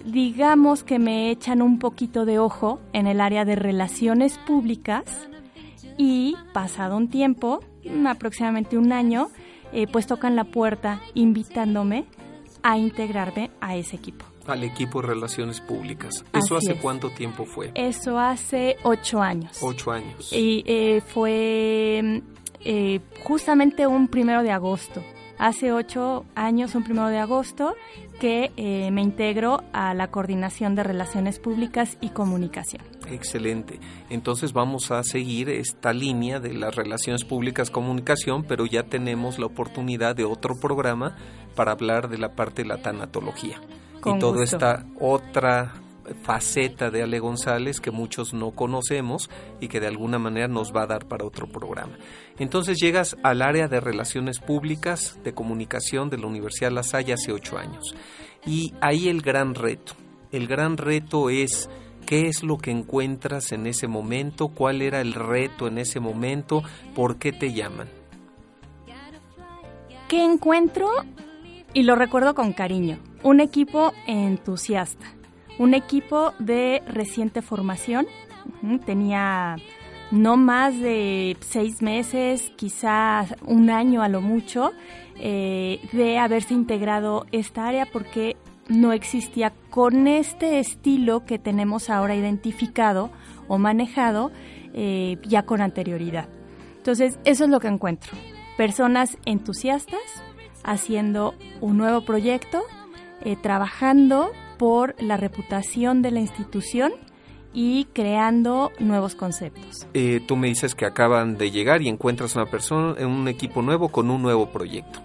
digamos 0.02 0.82
que 0.82 0.98
me 0.98 1.30
echan 1.30 1.60
un 1.60 1.78
poquito 1.78 2.24
de 2.24 2.38
ojo 2.38 2.80
en 2.94 3.06
el 3.06 3.20
área 3.20 3.44
de 3.44 3.56
relaciones 3.56 4.38
públicas 4.38 5.28
y 5.98 6.36
pasado 6.54 6.96
un 6.96 7.08
tiempo, 7.08 7.60
aproximadamente 8.06 8.78
un 8.78 8.92
año, 8.92 9.28
eh, 9.74 9.86
pues 9.86 10.06
tocan 10.06 10.36
la 10.36 10.44
puerta 10.44 11.02
invitándome 11.12 12.06
a 12.62 12.78
integrarme 12.78 13.50
a 13.60 13.76
ese 13.76 13.96
equipo 13.96 14.24
al 14.46 14.64
equipo 14.64 15.00
de 15.00 15.08
relaciones 15.08 15.60
públicas. 15.60 16.24
¿Eso 16.32 16.56
hace 16.56 16.76
cuánto 16.76 17.10
tiempo 17.10 17.44
fue? 17.44 17.72
Eso 17.74 18.18
hace 18.18 18.76
ocho 18.82 19.20
años. 19.20 19.58
Ocho 19.60 19.92
años. 19.92 20.32
Y 20.32 20.62
eh, 20.66 21.00
fue 21.00 22.22
eh, 22.64 23.00
justamente 23.22 23.86
un 23.86 24.08
primero 24.08 24.42
de 24.42 24.50
agosto. 24.50 25.02
Hace 25.36 25.72
ocho 25.72 26.24
años, 26.36 26.74
un 26.76 26.84
primero 26.84 27.08
de 27.08 27.18
agosto, 27.18 27.74
que 28.20 28.52
eh, 28.56 28.90
me 28.92 29.02
integro 29.02 29.64
a 29.72 29.92
la 29.92 30.08
coordinación 30.08 30.76
de 30.76 30.84
relaciones 30.84 31.40
públicas 31.40 31.98
y 32.00 32.10
comunicación. 32.10 32.82
Excelente. 33.08 33.80
Entonces 34.10 34.52
vamos 34.52 34.92
a 34.92 35.02
seguir 35.02 35.50
esta 35.50 35.92
línea 35.92 36.38
de 36.38 36.54
las 36.54 36.76
relaciones 36.76 37.24
públicas 37.24 37.70
comunicación, 37.70 38.44
pero 38.44 38.64
ya 38.64 38.84
tenemos 38.84 39.40
la 39.40 39.46
oportunidad 39.46 40.14
de 40.14 40.24
otro 40.24 40.54
programa 40.60 41.16
para 41.56 41.72
hablar 41.72 42.08
de 42.08 42.18
la 42.18 42.34
parte 42.34 42.62
de 42.62 42.68
la 42.68 42.78
tanatología 42.78 43.60
y 44.06 44.18
toda 44.18 44.44
esta 44.44 44.86
otra 45.00 45.74
faceta 46.22 46.90
de 46.90 47.02
Ale 47.02 47.18
González 47.18 47.80
que 47.80 47.90
muchos 47.90 48.34
no 48.34 48.50
conocemos 48.50 49.30
y 49.60 49.68
que 49.68 49.80
de 49.80 49.86
alguna 49.86 50.18
manera 50.18 50.48
nos 50.48 50.74
va 50.74 50.82
a 50.82 50.86
dar 50.86 51.06
para 51.06 51.24
otro 51.24 51.46
programa. 51.46 51.96
Entonces 52.38 52.78
llegas 52.78 53.16
al 53.22 53.42
área 53.42 53.68
de 53.68 53.80
relaciones 53.80 54.38
públicas 54.38 55.18
de 55.24 55.34
comunicación 55.34 56.10
de 56.10 56.18
la 56.18 56.26
Universidad 56.26 56.72
La 56.72 56.82
Salle 56.82 57.14
hace 57.14 57.32
ocho 57.32 57.58
años. 57.58 57.94
Y 58.46 58.74
ahí 58.80 59.08
el 59.08 59.22
gran 59.22 59.54
reto. 59.54 59.94
El 60.30 60.46
gran 60.46 60.76
reto 60.76 61.30
es 61.30 61.70
qué 62.06 62.26
es 62.26 62.42
lo 62.42 62.58
que 62.58 62.70
encuentras 62.70 63.52
en 63.52 63.66
ese 63.66 63.86
momento, 63.86 64.48
cuál 64.48 64.82
era 64.82 65.00
el 65.00 65.14
reto 65.14 65.66
en 65.68 65.78
ese 65.78 66.00
momento, 66.00 66.62
por 66.94 67.16
qué 67.16 67.32
te 67.32 67.52
llaman. 67.52 67.88
¿Qué 70.08 70.22
encuentro? 70.22 70.88
Y 71.72 71.84
lo 71.84 71.96
recuerdo 71.96 72.34
con 72.34 72.52
cariño 72.52 72.98
un 73.24 73.40
equipo 73.40 73.92
entusiasta, 74.06 75.06
un 75.58 75.74
equipo 75.74 76.32
de 76.38 76.82
reciente 76.86 77.42
formación. 77.42 78.06
Tenía 78.84 79.56
no 80.10 80.36
más 80.36 80.78
de 80.78 81.36
seis 81.40 81.82
meses, 81.82 82.52
quizás 82.56 83.34
un 83.46 83.70
año 83.70 84.02
a 84.02 84.08
lo 84.08 84.20
mucho, 84.20 84.72
eh, 85.18 85.80
de 85.92 86.18
haberse 86.18 86.54
integrado 86.54 87.26
esta 87.32 87.66
área 87.66 87.86
porque 87.86 88.36
no 88.68 88.92
existía 88.92 89.52
con 89.70 90.06
este 90.06 90.58
estilo 90.58 91.24
que 91.24 91.38
tenemos 91.38 91.90
ahora 91.90 92.14
identificado 92.14 93.10
o 93.48 93.58
manejado 93.58 94.32
eh, 94.74 95.16
ya 95.26 95.44
con 95.44 95.62
anterioridad. 95.62 96.28
Entonces, 96.76 97.18
eso 97.24 97.44
es 97.44 97.50
lo 97.50 97.60
que 97.60 97.68
encuentro. 97.68 98.12
Personas 98.58 99.16
entusiastas 99.24 100.00
haciendo 100.62 101.34
un 101.60 101.78
nuevo 101.78 102.02
proyecto 102.02 102.62
eh, 103.24 103.36
trabajando 103.36 104.32
por 104.58 104.94
la 105.02 105.16
reputación 105.16 106.02
de 106.02 106.10
la 106.10 106.20
institución 106.20 106.92
y 107.54 107.86
creando 107.94 108.70
nuevos 108.80 109.14
conceptos. 109.14 109.86
Eh, 109.94 110.20
tú 110.26 110.36
me 110.36 110.48
dices 110.48 110.74
que 110.74 110.84
acaban 110.84 111.38
de 111.38 111.50
llegar 111.50 111.80
y 111.80 111.88
encuentras 111.88 112.36
una 112.36 112.44
persona, 112.44 112.94
en 112.98 113.06
un 113.06 113.26
equipo 113.28 113.62
nuevo 113.62 113.88
con 113.88 114.10
un 114.10 114.20
nuevo 114.20 114.50
proyecto. 114.50 115.00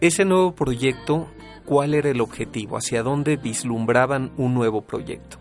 Ese 0.00 0.24
nuevo 0.24 0.52
proyecto, 0.52 1.28
¿cuál 1.64 1.94
era 1.94 2.10
el 2.10 2.20
objetivo? 2.20 2.76
¿Hacia 2.76 3.04
dónde 3.04 3.36
vislumbraban 3.36 4.32
un 4.36 4.52
nuevo 4.52 4.82
proyecto? 4.82 5.38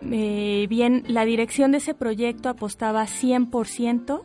Eh, 0.00 0.66
bien, 0.70 1.04
la 1.08 1.26
dirección 1.26 1.72
de 1.72 1.78
ese 1.78 1.92
proyecto 1.92 2.48
apostaba 2.48 3.04
100% 3.04 4.22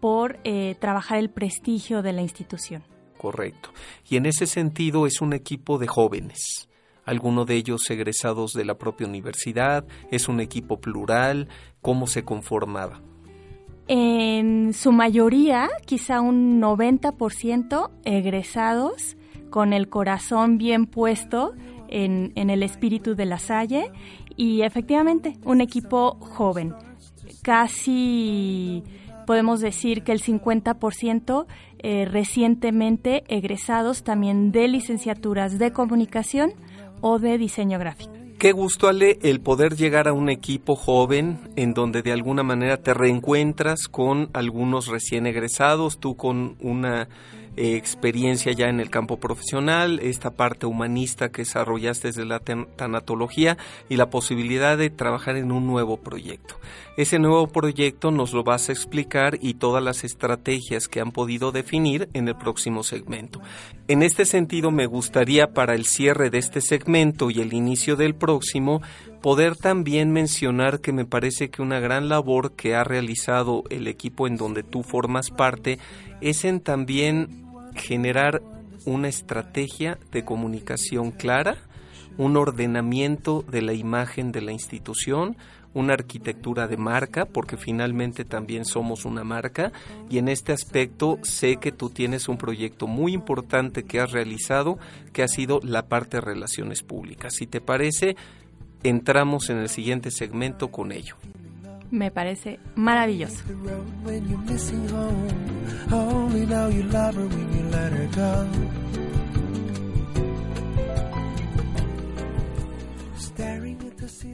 por 0.00 0.38
trabajar 0.80 1.18
el 1.18 1.30
prestigio 1.30 2.02
de 2.02 2.12
la 2.12 2.22
institución. 2.22 2.82
Correcto. 3.16 3.70
Y 4.08 4.16
en 4.16 4.26
ese 4.26 4.46
sentido 4.46 5.06
es 5.06 5.20
un 5.20 5.34
equipo 5.34 5.78
de 5.78 5.86
jóvenes 5.86 6.69
alguno 7.04 7.44
de 7.44 7.56
ellos 7.56 7.88
egresados 7.90 8.52
de 8.52 8.64
la 8.64 8.78
propia 8.78 9.06
universidad, 9.06 9.84
es 10.10 10.28
un 10.28 10.40
equipo 10.40 10.80
plural, 10.80 11.48
¿cómo 11.82 12.06
se 12.06 12.24
conformaba? 12.24 13.00
En 13.88 14.72
su 14.72 14.92
mayoría, 14.92 15.68
quizá 15.84 16.20
un 16.20 16.60
90% 16.60 17.90
egresados 18.04 19.16
con 19.50 19.72
el 19.72 19.88
corazón 19.88 20.58
bien 20.58 20.86
puesto 20.86 21.54
en, 21.88 22.32
en 22.36 22.50
el 22.50 22.62
espíritu 22.62 23.16
de 23.16 23.26
la 23.26 23.38
Salle 23.38 23.90
y 24.36 24.62
efectivamente 24.62 25.38
un 25.44 25.60
equipo 25.60 26.18
joven. 26.20 26.74
Casi 27.42 28.84
podemos 29.26 29.60
decir 29.60 30.02
que 30.02 30.12
el 30.12 30.20
50% 30.20 31.46
eh, 31.78 32.04
recientemente 32.04 33.22
egresados 33.28 34.02
también 34.02 34.52
de 34.52 34.68
licenciaturas 34.68 35.58
de 35.58 35.72
comunicación 35.72 36.52
o 37.00 37.18
de 37.18 37.38
diseño 37.38 37.78
gráfico. 37.78 38.12
Qué 38.40 38.52
gusto, 38.52 38.88
Ale, 38.88 39.18
el 39.20 39.40
poder 39.40 39.76
llegar 39.76 40.08
a 40.08 40.14
un 40.14 40.30
equipo 40.30 40.74
joven 40.74 41.40
en 41.56 41.74
donde 41.74 42.00
de 42.00 42.12
alguna 42.12 42.42
manera 42.42 42.78
te 42.78 42.94
reencuentras 42.94 43.86
con 43.86 44.30
algunos 44.32 44.86
recién 44.86 45.26
egresados, 45.26 45.98
tú 45.98 46.16
con 46.16 46.56
una 46.58 47.10
experiencia 47.60 48.52
ya 48.52 48.68
en 48.68 48.80
el 48.80 48.90
campo 48.90 49.18
profesional, 49.18 50.00
esta 50.00 50.30
parte 50.30 50.66
humanista 50.66 51.30
que 51.30 51.42
desarrollaste 51.42 52.08
desde 52.08 52.24
la 52.24 52.40
tanatología 52.40 53.58
y 53.88 53.96
la 53.96 54.10
posibilidad 54.10 54.78
de 54.78 54.90
trabajar 54.90 55.36
en 55.36 55.52
un 55.52 55.66
nuevo 55.66 55.98
proyecto. 55.98 56.56
Ese 56.96 57.18
nuevo 57.18 57.46
proyecto 57.48 58.10
nos 58.10 58.32
lo 58.32 58.44
vas 58.44 58.68
a 58.68 58.72
explicar 58.72 59.38
y 59.40 59.54
todas 59.54 59.82
las 59.82 60.04
estrategias 60.04 60.88
que 60.88 61.00
han 61.00 61.12
podido 61.12 61.52
definir 61.52 62.08
en 62.14 62.28
el 62.28 62.36
próximo 62.36 62.82
segmento. 62.82 63.40
En 63.88 64.02
este 64.02 64.24
sentido, 64.24 64.70
me 64.70 64.86
gustaría 64.86 65.52
para 65.52 65.74
el 65.74 65.86
cierre 65.86 66.30
de 66.30 66.38
este 66.38 66.60
segmento 66.60 67.30
y 67.30 67.40
el 67.40 67.52
inicio 67.52 67.96
del 67.96 68.14
próximo, 68.14 68.80
poder 69.20 69.56
también 69.56 70.12
mencionar 70.12 70.80
que 70.80 70.92
me 70.92 71.04
parece 71.04 71.50
que 71.50 71.62
una 71.62 71.80
gran 71.80 72.08
labor 72.08 72.52
que 72.52 72.74
ha 72.74 72.84
realizado 72.84 73.64
el 73.70 73.86
equipo 73.86 74.26
en 74.26 74.36
donde 74.36 74.62
tú 74.62 74.82
formas 74.82 75.30
parte 75.30 75.78
es 76.20 76.44
en 76.44 76.60
también 76.60 77.49
generar 77.74 78.42
una 78.84 79.08
estrategia 79.08 79.98
de 80.10 80.24
comunicación 80.24 81.10
clara, 81.10 81.56
un 82.16 82.36
ordenamiento 82.36 83.42
de 83.42 83.62
la 83.62 83.72
imagen 83.72 84.32
de 84.32 84.40
la 84.42 84.52
institución, 84.52 85.36
una 85.72 85.94
arquitectura 85.94 86.66
de 86.66 86.76
marca, 86.76 87.26
porque 87.26 87.56
finalmente 87.56 88.24
también 88.24 88.64
somos 88.64 89.04
una 89.04 89.22
marca, 89.22 89.72
y 90.08 90.18
en 90.18 90.28
este 90.28 90.52
aspecto 90.52 91.18
sé 91.22 91.56
que 91.56 91.72
tú 91.72 91.90
tienes 91.90 92.28
un 92.28 92.38
proyecto 92.38 92.86
muy 92.86 93.12
importante 93.12 93.84
que 93.84 94.00
has 94.00 94.10
realizado, 94.10 94.78
que 95.12 95.22
ha 95.22 95.28
sido 95.28 95.60
la 95.62 95.86
parte 95.86 96.16
de 96.16 96.22
relaciones 96.22 96.82
públicas. 96.82 97.34
Si 97.34 97.46
te 97.46 97.60
parece, 97.60 98.16
entramos 98.82 99.48
en 99.50 99.58
el 99.58 99.68
siguiente 99.68 100.10
segmento 100.10 100.68
con 100.68 100.90
ello. 100.92 101.16
Me 101.90 102.10
parece 102.10 102.60
maravilloso. 102.76 103.42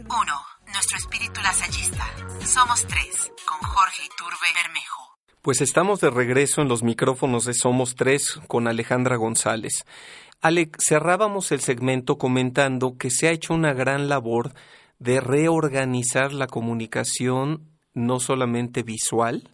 Uno, 0.09 0.35
nuestro 0.73 0.99
espíritu 0.99 1.41
lasallista. 1.43 2.05
Somos 2.45 2.87
tres, 2.87 3.33
con 3.47 3.59
Jorge 3.69 4.03
Iturbe 4.05 4.47
Bermejo. 4.55 5.19
Pues 5.43 5.61
estamos 5.61 6.01
de 6.01 6.11
regreso 6.11 6.61
en 6.61 6.69
los 6.69 6.83
micrófonos 6.83 7.45
de 7.45 7.55
Somos 7.55 7.95
Tres 7.95 8.41
con 8.49 8.69
Alejandra 8.69 9.17
González. 9.17 9.85
Alex, 10.41 10.85
cerrábamos 10.85 11.53
el 11.53 11.61
segmento 11.61 12.19
comentando 12.19 12.97
que 12.99 13.11
se 13.11 13.29
ha 13.29 13.31
hecho 13.31 13.55
una 13.55 13.73
gran 13.73 14.09
labor 14.09 14.53
de 14.99 15.21
reorganizar 15.21 16.33
la 16.33 16.47
comunicación 16.47 17.69
no 17.95 18.21
solamente 18.21 18.83
visual, 18.83 19.51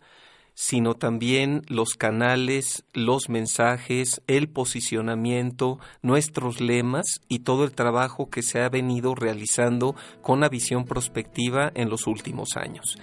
sino 0.54 0.94
también 0.94 1.62
los 1.68 1.94
canales, 1.94 2.84
los 2.92 3.28
mensajes, 3.28 4.22
el 4.26 4.48
posicionamiento, 4.48 5.78
nuestros 6.02 6.60
lemas 6.60 7.20
y 7.28 7.40
todo 7.40 7.64
el 7.64 7.72
trabajo 7.72 8.28
que 8.28 8.42
se 8.42 8.60
ha 8.60 8.68
venido 8.68 9.14
realizando 9.14 9.96
con 10.20 10.40
la 10.40 10.48
visión 10.48 10.84
prospectiva 10.84 11.72
en 11.74 11.88
los 11.88 12.06
últimos 12.06 12.56
años. 12.56 12.98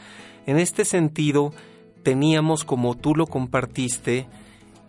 En 0.46 0.60
este 0.60 0.86
sentido, 0.86 1.52
teníamos, 2.04 2.64
como 2.64 2.96
tú 2.96 3.16
lo 3.16 3.26
compartiste, 3.26 4.28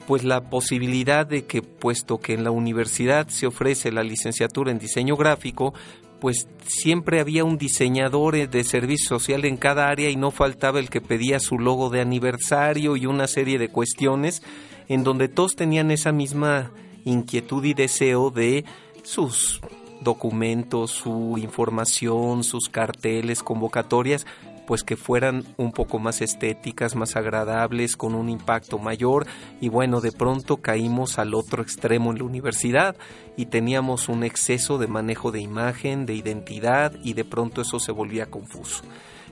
pues 0.06 0.24
la 0.24 0.50
posibilidad 0.50 1.26
de 1.26 1.46
que, 1.46 1.62
puesto 1.62 2.18
que 2.18 2.34
en 2.34 2.44
la 2.44 2.50
universidad 2.50 3.28
se 3.28 3.46
ofrece 3.46 3.92
la 3.92 4.02
licenciatura 4.02 4.70
en 4.70 4.78
diseño 4.78 5.16
gráfico, 5.16 5.72
pues 6.20 6.48
siempre 6.66 7.20
había 7.20 7.44
un 7.44 7.58
diseñador 7.58 8.36
eh, 8.36 8.46
de 8.46 8.64
servicio 8.64 9.18
social 9.18 9.44
en 9.44 9.56
cada 9.56 9.88
área 9.88 10.10
y 10.10 10.16
no 10.16 10.30
faltaba 10.30 10.78
el 10.78 10.90
que 10.90 11.00
pedía 11.00 11.40
su 11.40 11.58
logo 11.58 11.90
de 11.90 12.00
aniversario 12.00 12.96
y 12.96 13.06
una 13.06 13.26
serie 13.26 13.58
de 13.58 13.68
cuestiones 13.68 14.42
en 14.88 15.04
donde 15.04 15.28
todos 15.28 15.56
tenían 15.56 15.90
esa 15.90 16.12
misma 16.12 16.72
inquietud 17.04 17.64
y 17.64 17.74
deseo 17.74 18.30
de 18.30 18.64
sus 19.02 19.60
documentos, 20.00 20.90
su 20.90 21.36
información, 21.38 22.42
sus 22.42 22.68
carteles, 22.68 23.42
convocatorias, 23.42 24.26
pues 24.70 24.84
que 24.84 24.96
fueran 24.96 25.42
un 25.56 25.72
poco 25.72 25.98
más 25.98 26.20
estéticas, 26.20 26.94
más 26.94 27.16
agradables, 27.16 27.96
con 27.96 28.14
un 28.14 28.28
impacto 28.28 28.78
mayor 28.78 29.26
y 29.60 29.68
bueno, 29.68 30.00
de 30.00 30.12
pronto 30.12 30.58
caímos 30.58 31.18
al 31.18 31.34
otro 31.34 31.60
extremo 31.60 32.12
en 32.12 32.18
la 32.18 32.24
universidad 32.24 32.94
y 33.36 33.46
teníamos 33.46 34.08
un 34.08 34.22
exceso 34.22 34.78
de 34.78 34.86
manejo 34.86 35.32
de 35.32 35.40
imagen, 35.40 36.06
de 36.06 36.14
identidad 36.14 36.94
y 37.02 37.14
de 37.14 37.24
pronto 37.24 37.62
eso 37.62 37.80
se 37.80 37.90
volvía 37.90 38.26
confuso. 38.26 38.84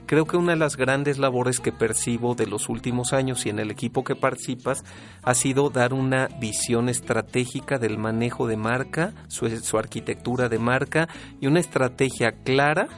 Creo 0.07 0.25
que 0.25 0.35
una 0.35 0.51
de 0.51 0.59
las 0.59 0.75
grandes 0.75 1.19
labores 1.19 1.61
que 1.61 1.71
percibo 1.71 2.35
de 2.35 2.45
los 2.45 2.67
últimos 2.67 3.13
años 3.13 3.45
y 3.45 3.49
en 3.49 3.59
el 3.59 3.71
equipo 3.71 4.03
que 4.03 4.17
participas 4.17 4.83
ha 5.23 5.35
sido 5.35 5.69
dar 5.69 5.93
una 5.93 6.27
visión 6.41 6.89
estratégica 6.89 7.77
del 7.77 7.97
manejo 7.97 8.45
de 8.45 8.57
marca, 8.57 9.13
su, 9.29 9.49
su 9.61 9.77
arquitectura 9.77 10.49
de 10.49 10.59
marca 10.59 11.07
y 11.39 11.47
una 11.47 11.61
estrategia 11.61 12.33
clara 12.43 12.89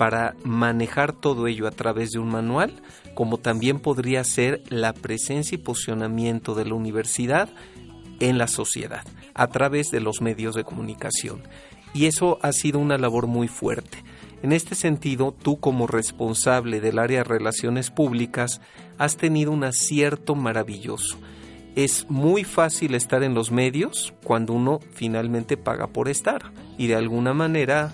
para 0.00 0.34
manejar 0.44 1.12
todo 1.12 1.46
ello 1.46 1.66
a 1.66 1.72
través 1.72 2.12
de 2.12 2.18
un 2.18 2.30
manual, 2.30 2.72
como 3.12 3.36
también 3.36 3.80
podría 3.80 4.24
ser 4.24 4.62
la 4.70 4.94
presencia 4.94 5.56
y 5.56 5.58
posicionamiento 5.58 6.54
de 6.54 6.64
la 6.64 6.72
universidad 6.72 7.50
en 8.18 8.38
la 8.38 8.46
sociedad, 8.46 9.04
a 9.34 9.48
través 9.48 9.90
de 9.90 10.00
los 10.00 10.22
medios 10.22 10.54
de 10.54 10.64
comunicación. 10.64 11.42
Y 11.92 12.06
eso 12.06 12.38
ha 12.40 12.52
sido 12.52 12.78
una 12.78 12.96
labor 12.96 13.26
muy 13.26 13.46
fuerte. 13.46 14.02
En 14.42 14.52
este 14.52 14.74
sentido, 14.74 15.34
tú 15.38 15.60
como 15.60 15.86
responsable 15.86 16.80
del 16.80 16.98
área 16.98 17.18
de 17.18 17.24
relaciones 17.24 17.90
públicas 17.90 18.62
has 18.96 19.18
tenido 19.18 19.52
un 19.52 19.64
acierto 19.64 20.34
maravilloso. 20.34 21.18
Es 21.76 22.08
muy 22.08 22.44
fácil 22.44 22.94
estar 22.94 23.22
en 23.22 23.34
los 23.34 23.50
medios 23.50 24.14
cuando 24.24 24.54
uno 24.54 24.80
finalmente 24.94 25.58
paga 25.58 25.88
por 25.88 26.08
estar 26.08 26.52
y 26.78 26.86
de 26.86 26.94
alguna 26.94 27.34
manera 27.34 27.92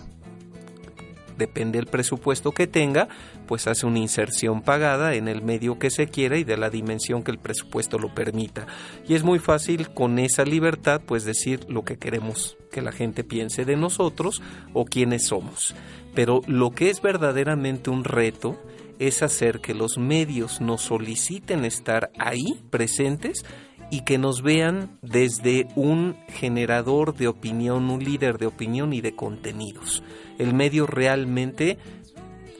depende 1.36 1.78
del 1.78 1.86
presupuesto 1.86 2.52
que 2.52 2.66
tenga, 2.66 3.08
pues 3.46 3.66
hace 3.66 3.86
una 3.86 3.98
inserción 3.98 4.62
pagada 4.62 5.14
en 5.14 5.28
el 5.28 5.42
medio 5.42 5.78
que 5.78 5.90
se 5.90 6.08
quiera 6.08 6.36
y 6.36 6.44
de 6.44 6.56
la 6.56 6.70
dimensión 6.70 7.22
que 7.22 7.30
el 7.30 7.38
presupuesto 7.38 7.98
lo 7.98 8.14
permita. 8.14 8.66
Y 9.06 9.14
es 9.14 9.22
muy 9.22 9.38
fácil 9.38 9.90
con 9.90 10.18
esa 10.18 10.44
libertad 10.44 11.00
pues 11.04 11.24
decir 11.24 11.60
lo 11.68 11.84
que 11.84 11.98
queremos 11.98 12.56
que 12.70 12.82
la 12.82 12.92
gente 12.92 13.24
piense 13.24 13.64
de 13.64 13.76
nosotros 13.76 14.42
o 14.72 14.84
quiénes 14.84 15.26
somos. 15.26 15.74
Pero 16.14 16.40
lo 16.46 16.70
que 16.70 16.90
es 16.90 17.00
verdaderamente 17.00 17.90
un 17.90 18.04
reto 18.04 18.58
es 18.98 19.22
hacer 19.22 19.60
que 19.60 19.74
los 19.74 19.98
medios 19.98 20.60
nos 20.60 20.82
soliciten 20.82 21.64
estar 21.64 22.10
ahí 22.18 22.60
presentes 22.70 23.44
y 23.90 24.00
que 24.00 24.18
nos 24.18 24.42
vean 24.42 24.98
desde 25.02 25.68
un 25.76 26.16
generador 26.28 27.14
de 27.16 27.28
opinión, 27.28 27.90
un 27.90 28.02
líder 28.02 28.38
de 28.38 28.46
opinión 28.46 28.92
y 28.92 29.00
de 29.00 29.14
contenidos. 29.14 30.02
El 30.38 30.54
medio 30.54 30.86
realmente 30.86 31.78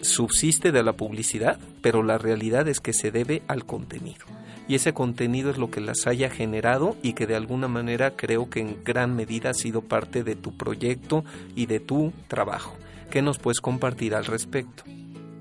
subsiste 0.02 0.72
de 0.72 0.82
la 0.82 0.94
publicidad, 0.94 1.58
pero 1.82 2.02
la 2.02 2.18
realidad 2.18 2.68
es 2.68 2.80
que 2.80 2.92
se 2.92 3.10
debe 3.10 3.42
al 3.48 3.64
contenido. 3.64 4.24
Y 4.68 4.74
ese 4.74 4.92
contenido 4.92 5.50
es 5.50 5.58
lo 5.58 5.70
que 5.70 5.80
las 5.80 6.06
haya 6.06 6.28
generado 6.28 6.96
y 7.02 7.12
que 7.12 7.26
de 7.26 7.36
alguna 7.36 7.68
manera 7.68 8.16
creo 8.16 8.50
que 8.50 8.60
en 8.60 8.82
gran 8.82 9.14
medida 9.14 9.50
ha 9.50 9.54
sido 9.54 9.82
parte 9.82 10.24
de 10.24 10.34
tu 10.34 10.56
proyecto 10.56 11.24
y 11.54 11.66
de 11.66 11.78
tu 11.78 12.12
trabajo. 12.26 12.76
¿Qué 13.10 13.22
nos 13.22 13.38
puedes 13.38 13.60
compartir 13.60 14.14
al 14.14 14.24
respecto? 14.24 14.82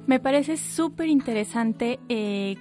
Me 0.05 0.19
parece 0.19 0.57
súper 0.57 1.07
interesante 1.07 1.99
eh, 2.09 2.55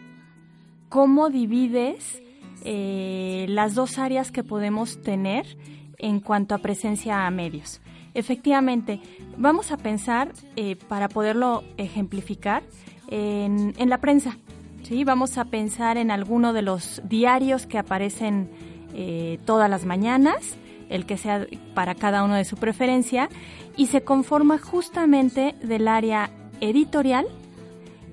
cómo 0.89 1.29
divides 1.29 2.23
eh, 2.65 3.45
las 3.49 3.75
dos 3.75 3.99
áreas 3.99 4.31
que 4.31 4.43
podemos 4.43 5.03
tener 5.03 5.59
en 5.99 6.21
cuanto 6.21 6.55
a 6.55 6.59
presencia 6.59 7.27
a 7.27 7.31
medios. 7.31 7.83
Efectivamente, 8.15 9.01
vamos 9.37 9.71
a 9.71 9.77
pensar, 9.77 10.33
eh, 10.57 10.77
para 10.89 11.09
poderlo 11.09 11.63
ejemplificar, 11.77 12.63
en, 13.09 13.75
la 13.79 13.99
prensa. 13.99 14.39
¿sí? 14.83 15.05
Vamos 15.05 15.37
a 15.37 15.45
pensar 15.45 15.99
en 15.99 16.11
alguno 16.11 16.53
de 16.53 16.63
los 16.63 17.03
diarios 17.05 17.67
que 17.67 17.79
aparecen 17.79 18.51
eh, 18.95 19.39
todas 19.45 19.69
las 19.69 19.85
mañanas 19.85 20.57
el 20.89 21.07
que 21.07 21.17
sea 21.17 21.47
para 21.75 21.95
cada 21.95 22.25
uno 22.25 22.35
de 22.35 22.45
su 22.45 22.57
preferencia, 22.57 23.29
y 23.75 23.87
se 23.87 24.05
conforma 24.05 24.59
justamente 24.59 25.55
del 25.63 25.89
área 25.89 26.31
editorial 26.61 27.27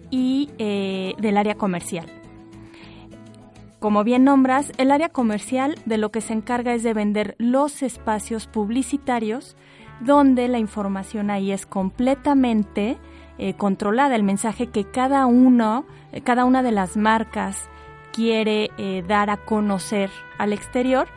y 0.10 0.50
del 0.58 1.38
área 1.38 1.56
comercial. 1.56 2.21
Como 3.82 4.04
bien 4.04 4.24
nombras, 4.24 4.72
el 4.78 4.92
área 4.92 5.10
comercial 5.10 5.74
de 5.86 5.98
lo 5.98 6.12
que 6.12 6.22
se 6.22 6.34
encarga 6.34 6.76
es 6.76 6.84
de 6.84 6.94
vender 6.94 7.34
los 7.40 7.82
espacios 7.82 8.46
publicitarios 8.46 9.58
donde 10.02 10.48
la 10.48 10.60
información 10.60 11.32
ahí 11.32 11.52
es 11.52 11.66
completamente 11.66 13.00
eh, 13.40 13.56
controlada, 13.56 14.16
el 14.16 14.22
mensaje 14.22 14.68
que 14.68 14.84
cada 14.84 15.26
uno, 15.26 15.86
eh, 16.12 16.22
cada 16.22 16.46
una 16.46 16.62
de 16.62 16.72
las 16.72 16.96
marcas 16.96 17.70
quiere 18.14 18.70
dar 19.08 19.30
a 19.32 19.38
conocer 19.38 20.12
al 20.38 20.52
exterior, 20.52 21.08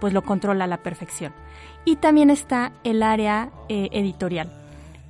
pues 0.00 0.14
lo 0.14 0.22
controla 0.22 0.64
a 0.64 0.66
la 0.66 0.78
perfección. 0.78 1.34
Y 1.84 1.96
también 1.96 2.30
está 2.30 2.72
el 2.84 3.02
área 3.02 3.50
editorial 3.68 4.50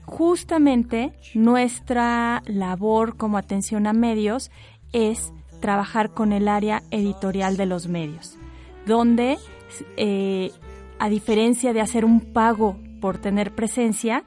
justamente 0.04 1.12
nuestra 1.34 2.42
labor 2.46 3.16
como 3.16 3.38
atención 3.38 3.86
a 3.86 3.92
medios 3.92 4.50
es 4.92 5.32
trabajar 5.60 6.10
con 6.10 6.32
el 6.32 6.48
área 6.48 6.82
editorial 6.90 7.56
de 7.56 7.66
los 7.66 7.88
medios, 7.88 8.36
donde 8.86 9.38
eh, 9.96 10.50
a 10.98 11.08
diferencia 11.08 11.72
de 11.72 11.80
hacer 11.80 12.04
un 12.04 12.20
pago 12.20 12.76
por 13.00 13.18
tener 13.18 13.54
presencia, 13.54 14.24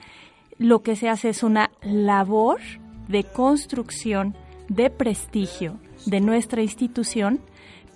lo 0.57 0.81
que 0.81 0.95
se 0.95 1.09
hace 1.09 1.29
es 1.29 1.43
una 1.43 1.71
labor 1.81 2.59
de 3.07 3.23
construcción 3.23 4.35
de 4.67 4.89
prestigio 4.89 5.79
de 6.05 6.21
nuestra 6.21 6.61
institución 6.61 7.39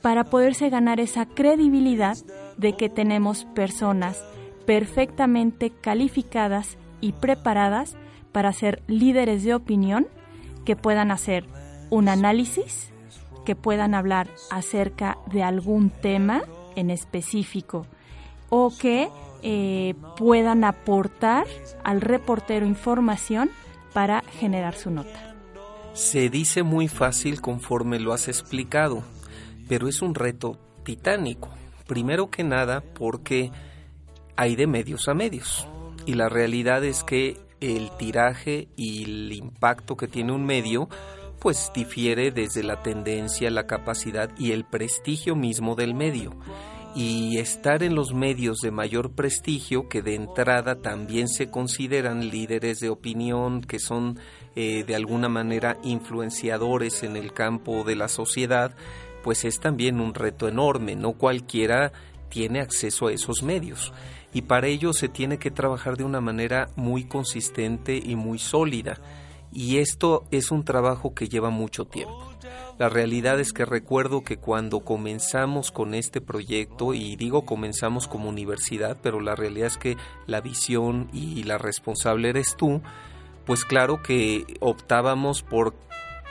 para 0.02 0.26
poderse 0.26 0.70
ganar 0.70 1.00
esa 1.00 1.26
credibilidad 1.26 2.18
de 2.58 2.74
que 2.74 2.90
tenemos 2.90 3.46
personas 3.46 4.24
perfectamente 4.66 5.70
calificadas 5.70 6.78
y 7.00 7.14
preparadas 7.14 7.96
para 8.32 8.52
ser 8.54 8.82
líderes 8.88 9.44
de 9.44 9.54
opinión 9.54 10.08
que 10.66 10.76
puedan 10.76 11.12
hacer 11.12 11.46
un 11.90 12.10
análisis, 12.10 12.93
que 13.46 13.56
puedan 13.56 13.94
hablar 13.94 14.30
acerca 14.50 15.18
de 15.32 15.44
algún 15.44 15.90
tema 15.90 16.44
en 16.76 16.90
específico 16.90 17.86
o 18.50 18.72
que 18.78 19.10
eh, 19.42 19.96
puedan 20.18 20.64
aportar 20.64 21.46
al 21.84 22.02
reportero 22.02 22.66
información 22.66 23.50
para 23.94 24.22
generar 24.40 24.76
su 24.76 24.90
nota. 24.90 25.36
Se 25.94 26.30
dice 26.30 26.64
muy 26.64 26.88
fácil 26.88 27.42
conforme 27.42 28.00
lo 28.00 28.14
has 28.14 28.28
explicado, 28.28 29.04
pero 29.68 29.88
es 29.88 30.02
un 30.02 30.16
reto 30.16 30.58
titánico. 30.84 31.50
Primero 31.88 32.30
que 32.30 32.44
nada 32.44 32.82
porque 32.82 33.52
hay 34.36 34.56
de 34.56 34.68
medios 34.68 35.08
a 35.08 35.14
medios 35.14 35.68
y 36.06 36.16
la 36.16 36.30
realidad 36.30 36.84
es 36.84 37.04
que 37.04 37.38
el 37.60 37.92
tiraje 37.98 38.68
y 38.76 39.04
el 39.04 39.32
impacto 39.32 39.96
que 39.96 40.08
tiene 40.08 40.34
un 40.34 40.46
medio 40.46 40.90
pues 41.44 41.72
difiere 41.76 42.32
desde 42.32 42.64
la 42.64 42.82
tendencia, 42.82 43.52
la 43.52 43.68
capacidad 43.68 44.30
y 44.38 44.54
el 44.54 44.64
prestigio 44.64 45.36
mismo 45.36 45.76
del 45.76 45.94
medio. 45.94 46.32
Y 46.96 47.38
estar 47.38 47.84
en 47.84 47.96
los 47.96 48.14
medios 48.14 48.60
de 48.60 48.72
mayor 48.72 49.12
prestigio, 49.12 49.90
que 49.90 50.02
de 50.02 50.16
entrada 50.16 50.76
también 50.76 51.28
se 51.28 51.52
consideran 51.52 52.30
líderes 52.30 52.80
de 52.80 52.90
opinión, 52.90 53.60
que 53.60 53.80
son 53.80 54.20
eh, 54.56 54.86
de 54.86 54.96
alguna 54.96 55.28
manera 55.28 55.78
influenciadores 55.84 57.04
en 57.04 57.18
el 57.18 57.34
campo 57.34 57.84
de 57.84 57.98
la 57.98 58.08
sociedad, 58.08 58.74
pues 59.22 59.44
es 59.44 59.60
también 59.60 60.00
un 60.00 60.14
reto 60.14 60.48
enorme. 60.48 60.96
No 60.96 61.14
cualquiera 61.14 61.92
tiene 62.30 62.62
acceso 62.62 63.08
a 63.08 63.12
esos 63.12 63.44
medios 63.44 63.92
y 64.34 64.44
para 64.44 64.68
ello 64.68 64.94
se 64.94 65.10
tiene 65.10 65.40
que 65.40 65.52
trabajar 65.52 65.98
de 65.98 66.06
una 66.06 66.22
manera 66.22 66.70
muy 66.78 67.04
consistente 67.04 68.02
y 68.02 68.16
muy 68.16 68.40
sólida. 68.40 68.98
Y 69.54 69.78
esto 69.78 70.26
es 70.32 70.52
un 70.52 70.66
trabajo 70.66 71.14
que 71.14 71.30
lleva 71.30 71.50
mucho 71.50 71.86
tiempo. 71.86 72.34
La 72.80 72.90
realidad 72.90 73.40
es 73.40 73.54
que 73.54 73.66
recuerdo 73.66 74.24
que 74.24 74.38
cuando 74.38 74.80
comenzamos 74.80 75.72
con 75.72 75.94
este 75.94 76.22
proyecto, 76.22 76.94
y 76.94 77.16
digo 77.16 77.46
comenzamos 77.46 78.08
como 78.08 78.30
universidad, 78.30 78.98
pero 79.02 79.20
la 79.22 79.36
realidad 79.36 79.68
es 79.68 79.78
que 79.78 79.98
la 80.26 80.42
visión 80.42 81.08
y 81.14 81.44
la 81.44 81.60
responsable 81.60 82.30
eres 82.30 82.56
tú, 82.58 82.82
pues 83.46 83.64
claro 83.64 84.02
que 84.02 84.46
optábamos 84.60 85.44
por 85.44 85.76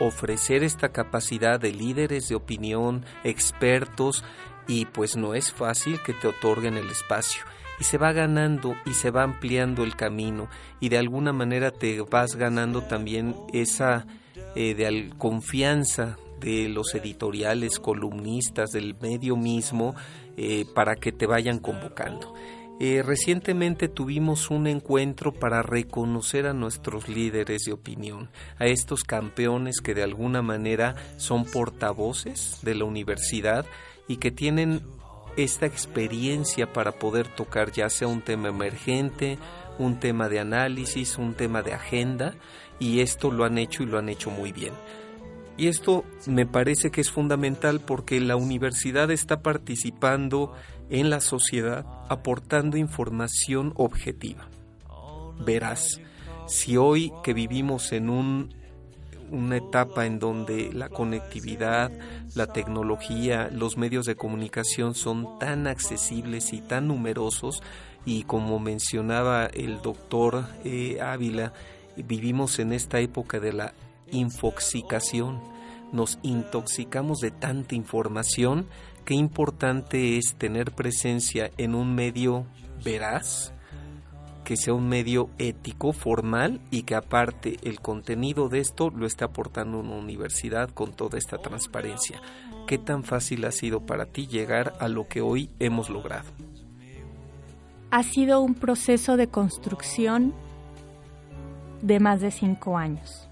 ofrecer 0.00 0.64
esta 0.64 0.88
capacidad 0.88 1.61
de 1.61 1.72
líderes 1.72 2.28
de 2.28 2.35
opinión, 2.35 3.04
expertos, 3.22 4.24
y 4.66 4.87
pues 4.87 5.16
no 5.16 5.35
es 5.35 5.52
fácil 5.52 6.00
que 6.02 6.12
te 6.12 6.28
otorguen 6.28 6.76
el 6.76 6.88
espacio 6.88 7.42
y 7.82 7.84
se 7.84 7.98
va 7.98 8.12
ganando 8.12 8.76
y 8.86 8.94
se 8.94 9.10
va 9.10 9.24
ampliando 9.24 9.82
el 9.82 9.96
camino 9.96 10.48
y 10.78 10.88
de 10.88 10.98
alguna 10.98 11.32
manera 11.32 11.72
te 11.72 12.00
vas 12.00 12.36
ganando 12.36 12.82
también 12.82 13.34
esa 13.52 14.06
eh, 14.54 14.76
de 14.76 15.10
confianza 15.18 16.16
de 16.38 16.68
los 16.68 16.94
editoriales, 16.94 17.80
columnistas, 17.80 18.70
del 18.70 18.94
medio 19.00 19.34
mismo, 19.34 19.96
eh, 20.36 20.64
para 20.76 20.94
que 20.94 21.10
te 21.10 21.26
vayan 21.26 21.58
convocando. 21.58 22.32
Eh, 22.78 23.02
recientemente 23.02 23.88
tuvimos 23.88 24.50
un 24.50 24.68
encuentro 24.68 25.32
para 25.32 25.62
reconocer 25.62 26.46
a 26.46 26.52
nuestros 26.52 27.08
líderes 27.08 27.62
de 27.64 27.72
opinión, 27.72 28.30
a 28.60 28.66
estos 28.66 29.02
campeones 29.02 29.80
que 29.80 29.94
de 29.94 30.04
alguna 30.04 30.40
manera 30.40 30.94
son 31.16 31.44
portavoces 31.46 32.60
de 32.62 32.76
la 32.76 32.84
universidad 32.84 33.66
y 34.06 34.18
que 34.18 34.30
tienen 34.30 34.82
esta 35.36 35.66
experiencia 35.66 36.72
para 36.72 36.92
poder 36.92 37.28
tocar 37.28 37.72
ya 37.72 37.88
sea 37.88 38.08
un 38.08 38.22
tema 38.22 38.48
emergente, 38.48 39.38
un 39.78 39.98
tema 40.00 40.28
de 40.28 40.40
análisis, 40.40 41.18
un 41.18 41.34
tema 41.34 41.62
de 41.62 41.72
agenda, 41.72 42.34
y 42.78 43.00
esto 43.00 43.30
lo 43.30 43.44
han 43.44 43.58
hecho 43.58 43.82
y 43.82 43.86
lo 43.86 43.98
han 43.98 44.08
hecho 44.08 44.30
muy 44.30 44.52
bien. 44.52 44.72
Y 45.56 45.68
esto 45.68 46.04
me 46.26 46.46
parece 46.46 46.90
que 46.90 47.00
es 47.00 47.10
fundamental 47.10 47.80
porque 47.80 48.20
la 48.20 48.36
universidad 48.36 49.10
está 49.10 49.42
participando 49.42 50.54
en 50.88 51.10
la 51.10 51.20
sociedad 51.20 51.86
aportando 52.08 52.76
información 52.76 53.72
objetiva. 53.76 54.48
Verás, 55.44 56.00
si 56.46 56.76
hoy 56.76 57.12
que 57.22 57.34
vivimos 57.34 57.92
en 57.92 58.10
un 58.10 58.54
una 59.32 59.56
etapa 59.56 60.06
en 60.06 60.18
donde 60.18 60.72
la 60.72 60.88
conectividad, 60.88 61.90
la 62.34 62.46
tecnología, 62.46 63.48
los 63.50 63.76
medios 63.76 64.06
de 64.06 64.14
comunicación 64.14 64.94
son 64.94 65.38
tan 65.38 65.66
accesibles 65.66 66.52
y 66.52 66.60
tan 66.60 66.86
numerosos. 66.86 67.62
Y 68.04 68.24
como 68.24 68.58
mencionaba 68.58 69.46
el 69.46 69.80
doctor 69.80 70.44
eh, 70.64 71.00
Ávila, 71.00 71.52
vivimos 71.96 72.58
en 72.58 72.72
esta 72.72 73.00
época 73.00 73.40
de 73.40 73.52
la 73.52 73.74
infoxicación, 74.10 75.40
nos 75.92 76.18
intoxicamos 76.22 77.18
de 77.20 77.30
tanta 77.30 77.74
información, 77.74 78.66
qué 79.04 79.14
importante 79.14 80.18
es 80.18 80.34
tener 80.36 80.72
presencia 80.72 81.50
en 81.56 81.74
un 81.74 81.94
medio 81.94 82.46
veraz, 82.84 83.52
que 84.44 84.57
sea 84.57 84.74
un 84.74 84.88
medio 84.88 85.31
ético, 85.38 85.92
formal 85.92 86.61
y 86.70 86.83
que 86.83 86.94
aparte 86.94 87.59
el 87.62 87.81
contenido 87.81 88.48
de 88.48 88.59
esto 88.59 88.90
lo 88.90 89.07
está 89.07 89.26
aportando 89.26 89.78
una 89.78 89.96
universidad 89.96 90.70
con 90.70 90.92
toda 90.92 91.18
esta 91.18 91.38
transparencia. 91.38 92.20
¿Qué 92.66 92.78
tan 92.78 93.05
fácil 93.05 93.44
ha 93.44 93.52
sido 93.52 93.81
para 93.81 94.07
ti 94.07 94.26
llegar 94.26 94.74
a 94.81 94.88
lo 94.88 95.07
que 95.09 95.20
hoy 95.20 95.50
hemos 95.59 95.90
logrado? 95.90 96.28
Ha 97.90 98.02
sido 98.02 98.40
un 98.40 98.55
proceso 98.55 99.16
de 99.16 99.28
construcción 99.28 100.35
de 101.83 102.00
más 102.00 102.20
de 102.20 102.31
cinco 102.31 102.78
años. 102.78 103.28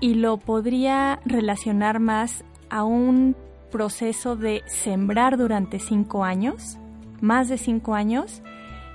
Y 0.00 0.14
lo 0.14 0.36
podría 0.36 1.20
relacionar 1.24 2.00
más 2.00 2.44
a 2.68 2.84
un 2.84 3.34
proceso 3.70 4.36
de 4.36 4.62
sembrar 4.66 5.38
durante 5.38 5.78
cinco 5.78 6.24
años, 6.24 6.78
más 7.20 7.48
de 7.48 7.56
cinco 7.56 7.94
años, 7.94 8.42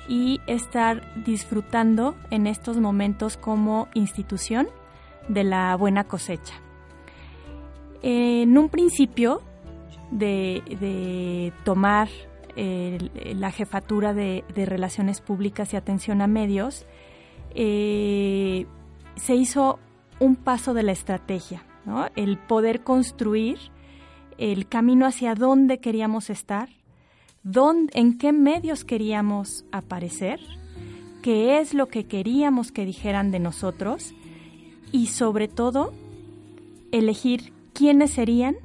y 0.08 0.42
estar 0.48 1.24
disfrutando 1.24 2.16
en 2.30 2.48
estos 2.48 2.78
momentos 2.78 3.38
como 3.38 3.88
institución 3.94 4.68
de 5.28 5.44
la 5.44 5.76
buena 5.76 6.04
cosecha. 6.04 6.56
En 8.02 8.58
un 8.58 8.70
principio 8.70 9.42
de, 10.12 11.54
tomar 11.64 12.10
la 12.56 13.52
jefatura 13.52 14.14
de, 14.14 14.44
relaciones 14.56 15.22
públicas 15.22 15.74
y 15.74 15.78
atención 15.78 16.22
a 16.22 16.28
medios, 16.28 16.86
eh, 17.54 18.66
se 19.16 19.36
hizo 19.36 19.80
un 20.20 20.36
paso 20.36 20.74
de 20.74 20.84
la 20.84 20.92
estrategia, 20.92 21.64
el 22.16 22.38
poder 22.38 22.84
construir 22.84 23.58
el 24.38 24.68
camino 24.68 25.06
hacia 25.06 25.36
dónde 25.36 25.80
queríamos 25.80 26.30
estar, 26.30 26.70
en 27.44 28.18
qué 28.18 28.32
medios 28.32 28.86
queríamos 28.86 29.66
aparecer, 29.72 30.40
qué 31.22 31.60
es 31.60 31.74
lo 31.74 31.88
que 31.88 32.06
queríamos 32.06 32.72
que 32.72 32.86
dijeran 32.86 33.32
de 33.32 33.40
nosotros 33.40 34.14
y 34.92 35.08
sobre 35.08 35.48
todo 35.48 35.94
elegir 36.92 37.54
quiénes 37.74 38.12
serían 38.12 38.56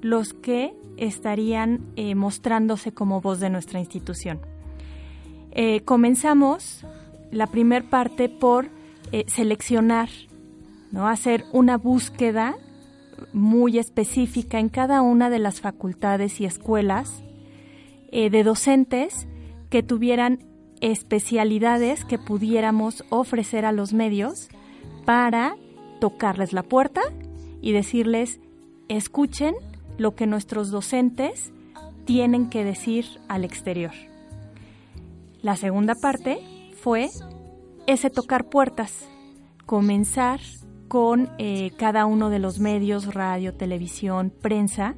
los 0.00 0.34
que 0.34 0.74
estarían 0.96 1.80
eh, 1.96 2.14
mostrándose 2.14 2.92
como 2.92 3.20
voz 3.20 3.40
de 3.40 3.50
nuestra 3.50 3.80
institución. 3.80 4.40
Eh, 5.52 5.82
comenzamos 5.82 6.84
la 7.30 7.46
primera 7.46 7.88
parte 7.88 8.28
por 8.28 8.68
eh, 9.10 9.24
seleccionar, 9.26 10.08
¿no? 10.90 11.08
hacer 11.08 11.44
una 11.52 11.76
búsqueda 11.76 12.56
muy 13.32 13.78
específica 13.78 14.58
en 14.58 14.68
cada 14.68 15.02
una 15.02 15.30
de 15.30 15.38
las 15.38 15.60
facultades 15.60 16.40
y 16.40 16.44
escuelas 16.44 17.22
de 18.12 18.44
docentes 18.44 19.26
que 19.70 19.82
tuvieran 19.82 20.44
especialidades 20.82 22.04
que 22.04 22.18
pudiéramos 22.18 23.04
ofrecer 23.08 23.64
a 23.64 23.72
los 23.72 23.92
medios 23.92 24.48
para 25.04 25.56
tocarles 26.00 26.52
la 26.52 26.64
puerta 26.64 27.00
y 27.60 27.72
decirles, 27.72 28.40
escuchen 28.88 29.54
lo 29.96 30.14
que 30.14 30.26
nuestros 30.26 30.70
docentes 30.70 31.52
tienen 32.04 32.50
que 32.50 32.64
decir 32.64 33.06
al 33.28 33.44
exterior. 33.44 33.92
La 35.40 35.56
segunda 35.56 35.94
parte 35.94 36.40
fue 36.80 37.08
ese 37.86 38.10
tocar 38.10 38.48
puertas, 38.48 39.08
comenzar 39.66 40.40
con 40.88 41.30
eh, 41.38 41.70
cada 41.78 42.06
uno 42.06 42.28
de 42.28 42.40
los 42.40 42.58
medios, 42.58 43.14
radio, 43.14 43.54
televisión, 43.54 44.32
prensa, 44.42 44.96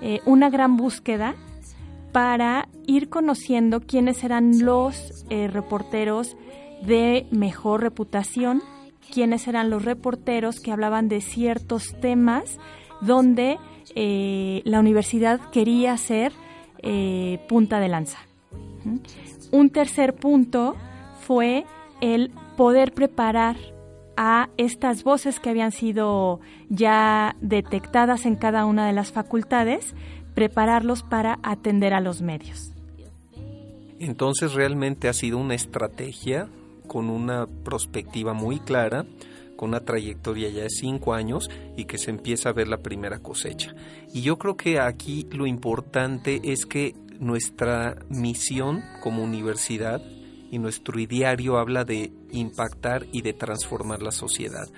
eh, 0.00 0.20
una 0.24 0.48
gran 0.48 0.76
búsqueda 0.76 1.36
para 2.16 2.70
ir 2.86 3.10
conociendo 3.10 3.82
quiénes 3.82 4.24
eran 4.24 4.64
los 4.64 5.26
eh, 5.28 5.48
reporteros 5.48 6.34
de 6.80 7.26
mejor 7.30 7.82
reputación, 7.82 8.62
quiénes 9.12 9.46
eran 9.48 9.68
los 9.68 9.84
reporteros 9.84 10.58
que 10.60 10.72
hablaban 10.72 11.10
de 11.10 11.20
ciertos 11.20 11.94
temas 12.00 12.58
donde 13.02 13.58
eh, 13.94 14.62
la 14.64 14.80
universidad 14.80 15.42
quería 15.50 15.94
ser 15.98 16.32
eh, 16.78 17.38
punta 17.50 17.80
de 17.80 17.88
lanza. 17.88 18.20
Un 19.52 19.68
tercer 19.68 20.14
punto 20.14 20.74
fue 21.20 21.66
el 22.00 22.30
poder 22.56 22.94
preparar 22.94 23.56
a 24.16 24.48
estas 24.56 25.04
voces 25.04 25.38
que 25.38 25.50
habían 25.50 25.72
sido 25.72 26.40
ya 26.70 27.36
detectadas 27.42 28.24
en 28.24 28.36
cada 28.36 28.64
una 28.64 28.86
de 28.86 28.94
las 28.94 29.12
facultades, 29.12 29.94
prepararlos 30.36 31.02
para 31.02 31.40
atender 31.42 31.94
a 31.94 32.00
los 32.00 32.22
medios. 32.22 32.70
Entonces 33.98 34.52
realmente 34.52 35.08
ha 35.08 35.14
sido 35.14 35.38
una 35.38 35.54
estrategia 35.54 36.48
con 36.86 37.10
una 37.10 37.46
perspectiva 37.64 38.34
muy 38.34 38.60
clara 38.60 39.06
con 39.56 39.70
una 39.70 39.80
trayectoria 39.80 40.50
ya 40.50 40.64
de 40.64 40.70
cinco 40.70 41.14
años 41.14 41.50
y 41.76 41.86
que 41.86 41.98
se 41.98 42.10
empieza 42.10 42.50
a 42.50 42.52
ver 42.52 42.68
la 42.68 42.82
primera 42.82 43.18
cosecha. 43.20 43.74
Y 44.12 44.20
yo 44.20 44.38
creo 44.38 44.56
que 44.56 44.78
aquí 44.78 45.26
lo 45.32 45.46
importante 45.46 46.40
es 46.44 46.66
que 46.66 46.94
nuestra 47.18 47.96
misión 48.10 48.82
como 49.02 49.24
universidad 49.24 50.02
y 50.50 50.58
nuestro 50.58 51.00
ideario 51.00 51.56
habla 51.56 51.84
de 51.84 52.12
impactar 52.30 53.06
y 53.12 53.22
de 53.22 53.32
transformar 53.32 54.02
la 54.02 54.12
sociedad 54.12 54.68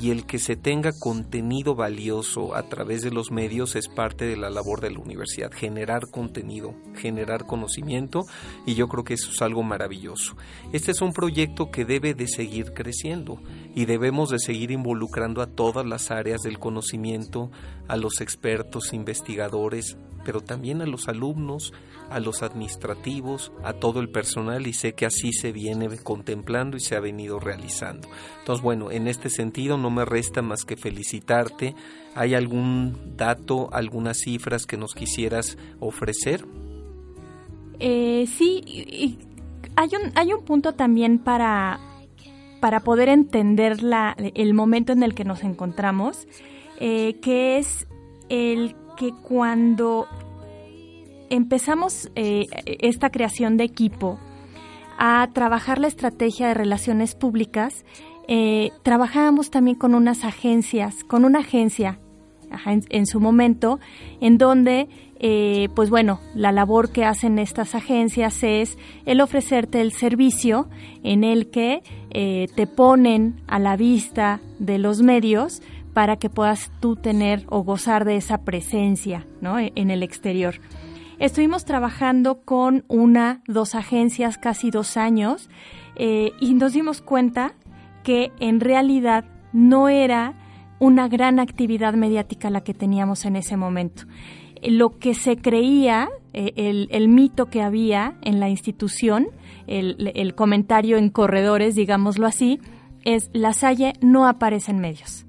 y 0.00 0.10
el 0.10 0.24
que 0.24 0.38
se 0.38 0.56
tenga 0.56 0.92
contenido 0.92 1.74
valioso 1.74 2.54
a 2.54 2.62
través 2.68 3.02
de 3.02 3.10
los 3.10 3.30
medios 3.30 3.76
es 3.76 3.88
parte 3.88 4.24
de 4.24 4.36
la 4.36 4.48
labor 4.48 4.80
de 4.80 4.90
la 4.90 4.98
universidad, 4.98 5.52
generar 5.52 6.08
contenido, 6.10 6.74
generar 6.96 7.46
conocimiento 7.46 8.22
y 8.66 8.74
yo 8.74 8.88
creo 8.88 9.04
que 9.04 9.14
eso 9.14 9.30
es 9.30 9.42
algo 9.42 9.62
maravilloso. 9.62 10.36
Este 10.72 10.92
es 10.92 11.02
un 11.02 11.12
proyecto 11.12 11.70
que 11.70 11.84
debe 11.84 12.14
de 12.14 12.28
seguir 12.28 12.72
creciendo 12.72 13.42
y 13.74 13.84
debemos 13.84 14.30
de 14.30 14.38
seguir 14.38 14.70
involucrando 14.70 15.42
a 15.42 15.46
todas 15.46 15.84
las 15.84 16.10
áreas 16.10 16.40
del 16.40 16.58
conocimiento, 16.58 17.50
a 17.86 17.96
los 17.96 18.20
expertos, 18.20 18.94
investigadores, 18.94 19.98
pero 20.24 20.40
también 20.40 20.82
a 20.82 20.86
los 20.86 21.08
alumnos, 21.08 21.72
a 22.10 22.20
los 22.20 22.42
administrativos, 22.42 23.52
a 23.62 23.72
todo 23.72 24.00
el 24.00 24.10
personal 24.10 24.66
y 24.66 24.72
sé 24.72 24.94
que 24.94 25.06
así 25.06 25.32
se 25.32 25.52
viene 25.52 25.88
contemplando 25.98 26.76
y 26.76 26.80
se 26.80 26.96
ha 26.96 27.00
venido 27.00 27.38
realizando. 27.38 28.08
Entonces, 28.40 28.62
bueno, 28.62 28.90
en 28.90 29.08
este 29.08 29.30
sentido 29.30 29.76
no 29.76 29.90
me 29.90 30.04
resta 30.04 30.42
más 30.42 30.64
que 30.64 30.76
felicitarte. 30.76 31.74
¿Hay 32.14 32.34
algún 32.34 33.16
dato, 33.16 33.72
algunas 33.72 34.18
cifras 34.18 34.66
que 34.66 34.76
nos 34.76 34.94
quisieras 34.94 35.56
ofrecer? 35.78 36.44
Eh, 37.78 38.26
sí, 38.26 39.18
hay 39.76 39.88
un, 39.94 40.12
hay 40.14 40.32
un 40.32 40.44
punto 40.44 40.74
también 40.74 41.18
para, 41.18 41.80
para 42.60 42.80
poder 42.80 43.08
entender 43.08 43.82
la, 43.82 44.16
el 44.34 44.52
momento 44.52 44.92
en 44.92 45.02
el 45.02 45.14
que 45.14 45.24
nos 45.24 45.42
encontramos, 45.44 46.26
eh, 46.78 47.18
que 47.22 47.58
es 47.58 47.86
el 48.28 48.76
que 49.00 49.14
cuando 49.14 50.06
empezamos 51.30 52.10
eh, 52.16 52.48
esta 52.66 53.08
creación 53.08 53.56
de 53.56 53.64
equipo 53.64 54.18
a 54.98 55.26
trabajar 55.32 55.78
la 55.78 55.86
estrategia 55.86 56.48
de 56.48 56.52
relaciones 56.54 57.14
públicas, 57.14 57.86
eh, 58.28 58.72
trabajábamos 58.82 59.50
también 59.50 59.78
con 59.78 59.94
unas 59.94 60.22
agencias, 60.24 61.02
con 61.04 61.24
una 61.24 61.38
agencia 61.38 61.98
en, 62.66 63.06
su 63.06 63.20
momento, 63.20 63.80
en 64.20 64.36
donde, 64.36 64.88
eh, 65.18 65.70
pues 65.74 65.88
bueno, 65.88 66.20
la 66.34 66.52
labor 66.52 66.92
que 66.92 67.06
hacen 67.06 67.38
estas 67.38 67.74
agencias 67.74 68.42
es 68.42 68.76
el 69.06 69.22
ofrecerte 69.22 69.80
el 69.80 69.92
servicio 69.92 70.68
en 71.02 71.24
el 71.24 71.48
que 71.48 71.80
te 72.10 72.66
ponen 72.66 73.40
a 73.46 73.60
la 73.60 73.76
vista 73.76 74.40
de 74.58 74.78
los 74.78 75.00
medios 75.00 75.62
para 75.92 76.16
que 76.16 76.30
puedas 76.30 76.70
tú 76.80 76.96
tener 76.96 77.44
o 77.48 77.62
gozar 77.62 78.04
de 78.04 78.16
esa 78.16 78.44
presencia 78.44 79.26
¿no? 79.40 79.58
E, 79.58 79.72
en 79.74 79.90
el 79.90 80.02
exterior. 80.02 80.56
Estuvimos 81.18 81.64
trabajando 81.64 82.40
con 82.40 82.84
una, 82.88 83.42
dos 83.46 83.74
agencias 83.74 84.38
casi 84.38 84.70
dos 84.70 84.96
años 84.96 85.50
eh, 85.96 86.32
y 86.40 86.54
nos 86.54 86.72
dimos 86.72 87.02
cuenta 87.02 87.52
que 88.02 88.32
en 88.40 88.60
realidad 88.60 89.26
no 89.52 89.88
era 89.90 90.34
una 90.78 91.08
gran 91.08 91.38
actividad 91.38 91.92
mediática 91.92 92.48
la 92.48 92.62
que 92.62 92.72
teníamos 92.72 93.26
en 93.26 93.36
ese 93.36 93.58
momento. 93.58 94.04
Lo 94.62 94.98
que 94.98 95.14
se 95.14 95.36
creía, 95.36 96.08
eh, 96.32 96.86
el, 96.90 97.08
mito 97.08 97.46
que 97.46 97.60
había 97.60 98.16
en 98.22 98.40
la 98.40 98.48
institución, 98.48 99.28
el, 99.66 100.34
comentario 100.34 100.96
en 100.96 101.10
corredores, 101.10 101.74
digámoslo 101.74 102.26
así, 102.26 102.60
es 103.04 103.28
la 103.34 103.52
Salle 103.52 103.92
no 104.00 104.26
aparece 104.26 104.70
en 104.70 104.78
medios 104.78 105.26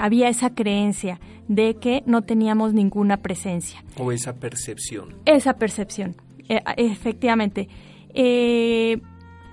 había 0.00 0.28
esa 0.28 0.54
creencia 0.54 1.20
de 1.46 1.76
que 1.76 2.02
no 2.06 2.22
teníamos 2.22 2.72
ninguna 2.72 3.18
presencia. 3.18 3.84
O 3.98 4.12
esa 4.12 4.34
percepción. 4.34 5.14
Esa 5.26 5.54
percepción, 5.54 6.16
e, 6.48 6.62
efectivamente. 6.76 7.68
Eh, 8.14 9.00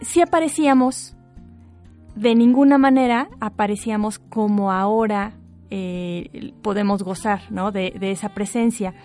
si 0.02 0.22
aparecíamos, 0.22 1.16
de 2.16 2.34
ninguna 2.34 2.78
manera 2.78 3.30
aparecíamos 3.42 4.20
como 4.20 4.72
ahora 4.72 5.34
eh, 5.70 6.54
podemos 6.62 7.04
gozar 7.04 7.42
de, 7.74 7.94
esa 8.02 8.30
presencia. 8.30 8.96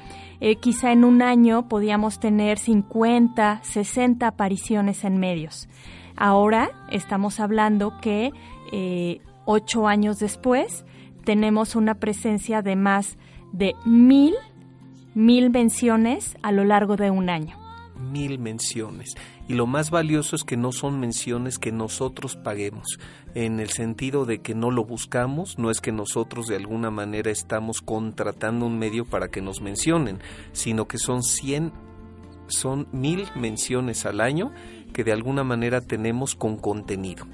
Eh, 0.40 0.56
quizá 0.56 0.92
en 0.92 1.04
un 1.04 1.22
año 1.22 1.68
podíamos 1.68 2.20
tener 2.20 2.58
50, 2.58 3.60
60 3.64 4.28
apariciones 4.28 5.02
en 5.04 5.18
medios. 5.18 5.68
Ahora 6.16 6.70
estamos 6.90 7.40
hablando 7.40 7.94
que 8.00 8.30
ocho 9.44 9.88
años 9.88 10.18
después 10.18 10.84
tenemos 11.24 11.76
una 11.76 11.94
presencia 11.94 12.62
de 12.62 12.76
más 12.76 13.16
de 13.52 13.74
mil, 13.84 14.34
mil 15.14 15.50
menciones 15.50 16.36
a 16.42 16.52
lo 16.52 16.64
largo 16.64 16.96
de 16.96 17.10
un 17.10 17.30
año. 17.30 17.56
Mil 18.10 18.38
menciones. 18.38 19.14
Y 19.48 19.54
lo 19.54 19.66
más 19.66 19.90
valioso 19.90 20.34
es 20.34 20.44
que 20.44 20.56
no 20.56 20.72
son 20.72 20.98
menciones 20.98 21.58
que 21.58 21.72
nosotros 21.72 22.36
paguemos, 22.36 22.98
en 23.34 23.60
el 23.60 23.70
sentido 23.70 24.24
de 24.24 24.40
que 24.40 24.54
no 24.54 24.70
lo 24.70 24.84
buscamos, 24.84 25.58
no 25.58 25.70
es 25.70 25.80
que 25.80 25.92
nosotros 25.92 26.46
de 26.46 26.56
alguna 26.56 26.90
manera 26.90 27.30
estamos 27.30 27.80
contratando 27.80 28.66
un 28.66 28.78
medio 28.78 29.04
para 29.04 29.28
que 29.28 29.40
nos 29.40 29.60
mencionen, 29.60 30.18
sino 30.52 30.88
que 30.88 30.98
son 30.98 31.22
cien, 31.22 31.72
son 32.48 32.88
mil 32.92 33.26
menciones 33.36 34.04
al 34.06 34.20
año 34.20 34.52
que 34.92 35.04
de 35.04 35.12
alguna 35.12 35.44
manera 35.44 35.80
tenemos 35.80 36.34
con 36.34 36.56
contenido 36.56 37.26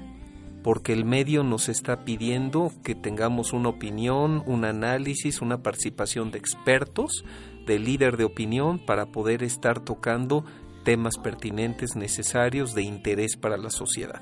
porque 0.63 0.93
el 0.93 1.05
medio 1.05 1.43
nos 1.43 1.69
está 1.69 2.03
pidiendo 2.03 2.71
que 2.83 2.95
tengamos 2.95 3.53
una 3.53 3.69
opinión, 3.69 4.43
un 4.45 4.65
análisis, 4.65 5.41
una 5.41 5.63
participación 5.63 6.31
de 6.31 6.39
expertos, 6.39 7.23
de 7.65 7.79
líder 7.79 8.17
de 8.17 8.25
opinión, 8.25 8.79
para 8.85 9.07
poder 9.07 9.43
estar 9.43 9.79
tocando 9.79 10.43
temas 10.83 11.17
pertinentes, 11.17 11.95
necesarios, 11.95 12.73
de 12.73 12.83
interés 12.83 13.37
para 13.37 13.57
la 13.57 13.69
sociedad. 13.69 14.21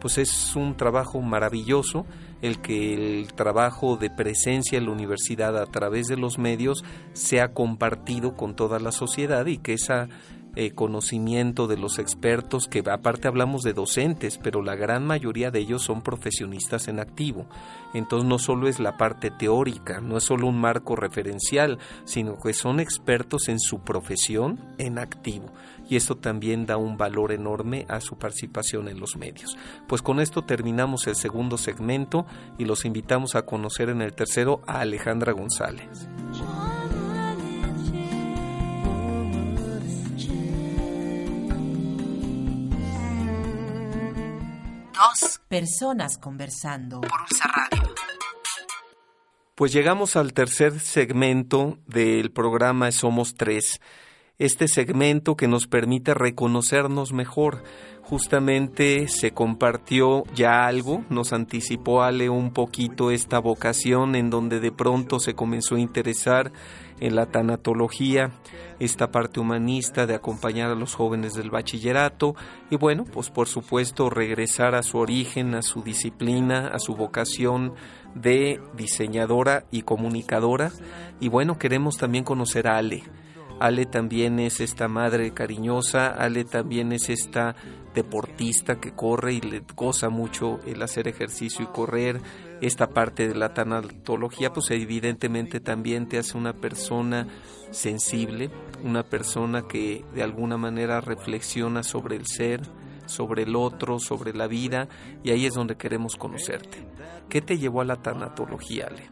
Pues 0.00 0.18
es 0.18 0.54
un 0.54 0.76
trabajo 0.76 1.22
maravilloso 1.22 2.04
el 2.42 2.60
que 2.60 2.92
el 2.92 3.32
trabajo 3.32 3.96
de 3.96 4.10
presencia 4.10 4.76
en 4.76 4.84
la 4.84 4.92
universidad 4.92 5.56
a 5.56 5.64
través 5.64 6.08
de 6.08 6.18
los 6.18 6.38
medios 6.38 6.84
sea 7.14 7.54
compartido 7.54 8.36
con 8.36 8.54
toda 8.54 8.78
la 8.78 8.92
sociedad 8.92 9.46
y 9.46 9.56
que 9.56 9.72
esa 9.72 10.08
eh, 10.56 10.72
conocimiento 10.72 11.66
de 11.66 11.76
los 11.76 11.98
expertos, 11.98 12.68
que 12.68 12.82
aparte 12.90 13.28
hablamos 13.28 13.62
de 13.62 13.72
docentes, 13.72 14.38
pero 14.42 14.62
la 14.62 14.76
gran 14.76 15.06
mayoría 15.06 15.50
de 15.50 15.60
ellos 15.60 15.82
son 15.82 16.02
profesionistas 16.02 16.88
en 16.88 17.00
activo. 17.00 17.46
Entonces 17.92 18.28
no 18.28 18.38
solo 18.38 18.68
es 18.68 18.80
la 18.80 18.96
parte 18.96 19.30
teórica, 19.30 20.00
no 20.00 20.16
es 20.16 20.24
solo 20.24 20.46
un 20.46 20.60
marco 20.60 20.96
referencial, 20.96 21.78
sino 22.04 22.38
que 22.38 22.52
son 22.52 22.80
expertos 22.80 23.48
en 23.48 23.58
su 23.60 23.80
profesión 23.80 24.60
en 24.78 24.98
activo. 24.98 25.46
Y 25.88 25.96
esto 25.96 26.16
también 26.16 26.66
da 26.66 26.76
un 26.76 26.96
valor 26.96 27.32
enorme 27.32 27.84
a 27.88 28.00
su 28.00 28.16
participación 28.16 28.88
en 28.88 29.00
los 29.00 29.16
medios. 29.16 29.56
Pues 29.86 30.02
con 30.02 30.20
esto 30.20 30.42
terminamos 30.42 31.06
el 31.06 31.16
segundo 31.16 31.58
segmento 31.58 32.26
y 32.58 32.64
los 32.64 32.84
invitamos 32.84 33.34
a 33.34 33.42
conocer 33.42 33.90
en 33.90 34.02
el 34.02 34.14
tercero 34.14 34.62
a 34.66 34.80
Alejandra 34.80 35.32
González. 35.32 36.08
Dos 44.94 45.40
personas 45.48 46.18
conversando. 46.18 47.00
Por 47.00 47.20
Ulsa 47.22 47.48
Radio. 47.48 47.94
Pues 49.56 49.72
llegamos 49.72 50.14
al 50.14 50.32
tercer 50.32 50.78
segmento 50.78 51.78
del 51.88 52.30
programa 52.30 52.92
Somos 52.92 53.34
Tres. 53.34 53.80
Este 54.38 54.68
segmento 54.68 55.34
que 55.34 55.48
nos 55.48 55.66
permite 55.66 56.14
reconocernos 56.14 57.12
mejor. 57.12 57.64
Justamente 58.02 59.08
se 59.08 59.32
compartió 59.32 60.22
ya 60.32 60.64
algo, 60.66 61.04
nos 61.08 61.32
anticipó 61.32 62.02
Ale 62.02 62.28
un 62.28 62.52
poquito 62.52 63.10
esta 63.10 63.40
vocación 63.40 64.14
en 64.14 64.30
donde 64.30 64.60
de 64.60 64.70
pronto 64.70 65.18
se 65.18 65.34
comenzó 65.34 65.74
a 65.74 65.80
interesar 65.80 66.52
en 67.00 67.16
la 67.16 67.26
tanatología, 67.26 68.32
esta 68.78 69.10
parte 69.10 69.40
humanista 69.40 70.06
de 70.06 70.14
acompañar 70.14 70.70
a 70.70 70.74
los 70.74 70.94
jóvenes 70.94 71.34
del 71.34 71.50
bachillerato 71.50 72.34
y 72.70 72.76
bueno, 72.76 73.04
pues 73.04 73.30
por 73.30 73.48
supuesto 73.48 74.10
regresar 74.10 74.74
a 74.74 74.82
su 74.82 74.98
origen, 74.98 75.54
a 75.54 75.62
su 75.62 75.82
disciplina, 75.82 76.68
a 76.68 76.78
su 76.78 76.94
vocación 76.94 77.74
de 78.14 78.60
diseñadora 78.76 79.64
y 79.70 79.82
comunicadora 79.82 80.70
y 81.20 81.28
bueno, 81.28 81.58
queremos 81.58 81.96
también 81.96 82.24
conocer 82.24 82.68
a 82.68 82.78
Ale. 82.78 83.02
Ale 83.60 83.86
también 83.86 84.40
es 84.40 84.60
esta 84.60 84.88
madre 84.88 85.32
cariñosa, 85.32 86.08
Ale 86.08 86.44
también 86.44 86.92
es 86.92 87.08
esta 87.08 87.54
deportista 87.94 88.80
que 88.80 88.92
corre 88.92 89.34
y 89.34 89.40
le 89.40 89.62
goza 89.76 90.08
mucho 90.08 90.58
el 90.66 90.82
hacer 90.82 91.06
ejercicio 91.08 91.64
y 91.64 91.68
correr. 91.68 92.20
Esta 92.60 92.88
parte 92.88 93.28
de 93.28 93.34
la 93.34 93.52
tanatología, 93.52 94.52
pues 94.52 94.70
evidentemente 94.70 95.60
también 95.60 96.08
te 96.08 96.18
hace 96.18 96.36
una 96.36 96.52
persona 96.54 97.26
sensible, 97.70 98.50
una 98.82 99.02
persona 99.02 99.66
que 99.68 100.04
de 100.14 100.22
alguna 100.22 100.56
manera 100.56 101.00
reflexiona 101.00 101.82
sobre 101.82 102.16
el 102.16 102.26
ser, 102.26 102.62
sobre 103.06 103.42
el 103.42 103.56
otro, 103.56 103.98
sobre 103.98 104.32
la 104.32 104.46
vida, 104.46 104.88
y 105.22 105.30
ahí 105.30 105.46
es 105.46 105.54
donde 105.54 105.76
queremos 105.76 106.16
conocerte. 106.16 106.86
¿Qué 107.28 107.40
te 107.40 107.58
llevó 107.58 107.80
a 107.80 107.84
la 107.84 107.96
tanatología, 107.96 108.86
Ale? 108.86 109.10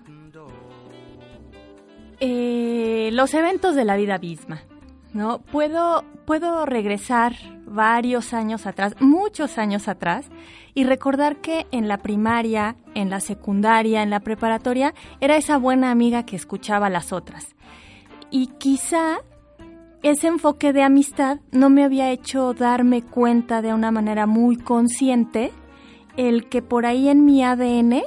Eh, 2.20 3.10
los 3.12 3.34
eventos 3.34 3.74
de 3.74 3.84
la 3.84 3.96
vida 3.96 4.18
misma. 4.18 4.62
¿No? 5.12 5.40
Puedo, 5.40 6.04
puedo 6.24 6.66
regresar 6.66 7.34
varios 7.66 8.34
años 8.34 8.66
atrás, 8.66 8.94
muchos 9.00 9.58
años 9.58 9.88
atrás, 9.88 10.30
y 10.74 10.84
recordar 10.84 11.36
que 11.36 11.66
en 11.70 11.88
la 11.88 11.98
primaria, 11.98 12.76
en 12.94 13.10
la 13.10 13.20
secundaria, 13.20 14.02
en 14.02 14.10
la 14.10 14.20
preparatoria, 14.20 14.94
era 15.20 15.36
esa 15.36 15.58
buena 15.58 15.90
amiga 15.90 16.24
que 16.24 16.36
escuchaba 16.36 16.86
a 16.86 16.90
las 16.90 17.12
otras. 17.12 17.54
Y 18.30 18.46
quizá 18.58 19.18
ese 20.02 20.26
enfoque 20.26 20.72
de 20.72 20.82
amistad 20.82 21.40
no 21.50 21.70
me 21.70 21.84
había 21.84 22.10
hecho 22.10 22.54
darme 22.54 23.02
cuenta 23.02 23.62
de 23.62 23.72
una 23.72 23.90
manera 23.90 24.26
muy 24.26 24.56
consciente 24.56 25.52
el 26.16 26.48
que 26.48 26.62
por 26.62 26.86
ahí 26.86 27.08
en 27.08 27.24
mi 27.24 27.44
ADN 27.44 28.02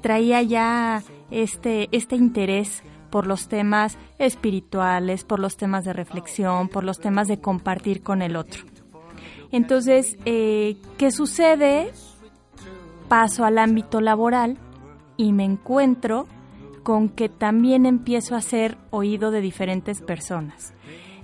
traía 0.00 0.42
ya 0.42 1.02
este, 1.30 1.88
este 1.92 2.16
interés 2.16 2.82
por 3.10 3.26
los 3.26 3.48
temas 3.48 3.98
espirituales, 4.18 5.24
por 5.24 5.40
los 5.40 5.56
temas 5.56 5.84
de 5.84 5.92
reflexión, 5.92 6.68
por 6.68 6.84
los 6.84 7.00
temas 7.00 7.28
de 7.28 7.40
compartir 7.40 8.02
con 8.02 8.22
el 8.22 8.36
otro. 8.36 8.64
Entonces, 9.52 10.16
eh, 10.24 10.76
¿qué 10.96 11.10
sucede? 11.10 11.92
Paso 13.08 13.44
al 13.44 13.58
ámbito 13.58 14.00
laboral 14.00 14.56
y 15.16 15.32
me 15.32 15.44
encuentro 15.44 16.26
con 16.82 17.08
que 17.08 17.28
también 17.28 17.84
empiezo 17.84 18.36
a 18.36 18.40
ser 18.40 18.78
oído 18.90 19.30
de 19.30 19.40
diferentes 19.40 20.00
personas, 20.00 20.72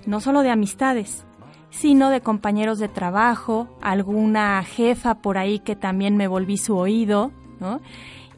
no 0.05 0.19
solo 0.19 0.41
de 0.41 0.51
amistades, 0.51 1.25
sino 1.69 2.09
de 2.09 2.21
compañeros 2.21 2.79
de 2.79 2.89
trabajo, 2.89 3.67
alguna 3.81 4.63
jefa 4.63 5.15
por 5.15 5.37
ahí 5.37 5.59
que 5.59 5.75
también 5.75 6.17
me 6.17 6.27
volví 6.27 6.57
su 6.57 6.77
oído, 6.77 7.31
¿no? 7.59 7.81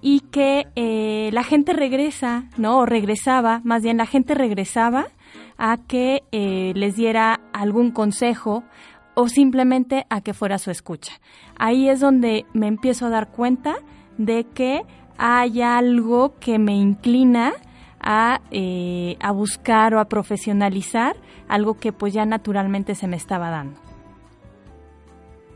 Y 0.02 0.22
que 0.22 0.68
eh, 0.76 1.30
la 1.34 1.44
gente 1.44 1.74
regresa, 1.74 2.46
¿no? 2.58 2.80
O 2.80 2.86
regresaba, 2.86 3.62
más 3.64 3.84
bien 3.84 3.98
la 3.98 4.06
gente 4.06 4.34
regresaba 4.34 5.08
a 5.58 5.78
que 5.78 6.24
eh, 6.32 6.72
les 6.76 6.96
diera 6.96 7.42
algún 7.54 7.92
consejo 7.92 8.64
o 9.14 9.28
simplemente 9.28 10.06
a 10.10 10.22
que 10.22 10.34
fuera 10.34 10.58
su 10.58 10.72
escucha. 10.72 11.14
Ahí 11.58 11.90
es 11.90 12.00
donde 12.00 12.46
me 12.54 12.68
empiezo 12.68 13.08
a 13.08 13.10
dar 13.10 13.30
cuenta 13.30 13.76
de 14.18 14.46
que 14.46 14.84
hay 15.18 15.62
algo 15.62 16.36
que 16.40 16.58
me 16.60 16.76
inclina 16.76 17.54
a, 18.00 18.40
eh, 18.52 19.18
a 19.20 19.32
buscar 19.32 19.94
o 19.94 20.00
a 20.00 20.06
profesionalizar 20.06 21.18
algo 21.50 21.74
que 21.74 21.92
pues 21.92 22.14
ya 22.14 22.26
naturalmente 22.26 22.96
se 22.96 23.08
me 23.08 23.18
estaba 23.18 23.50
dando. 23.50 23.89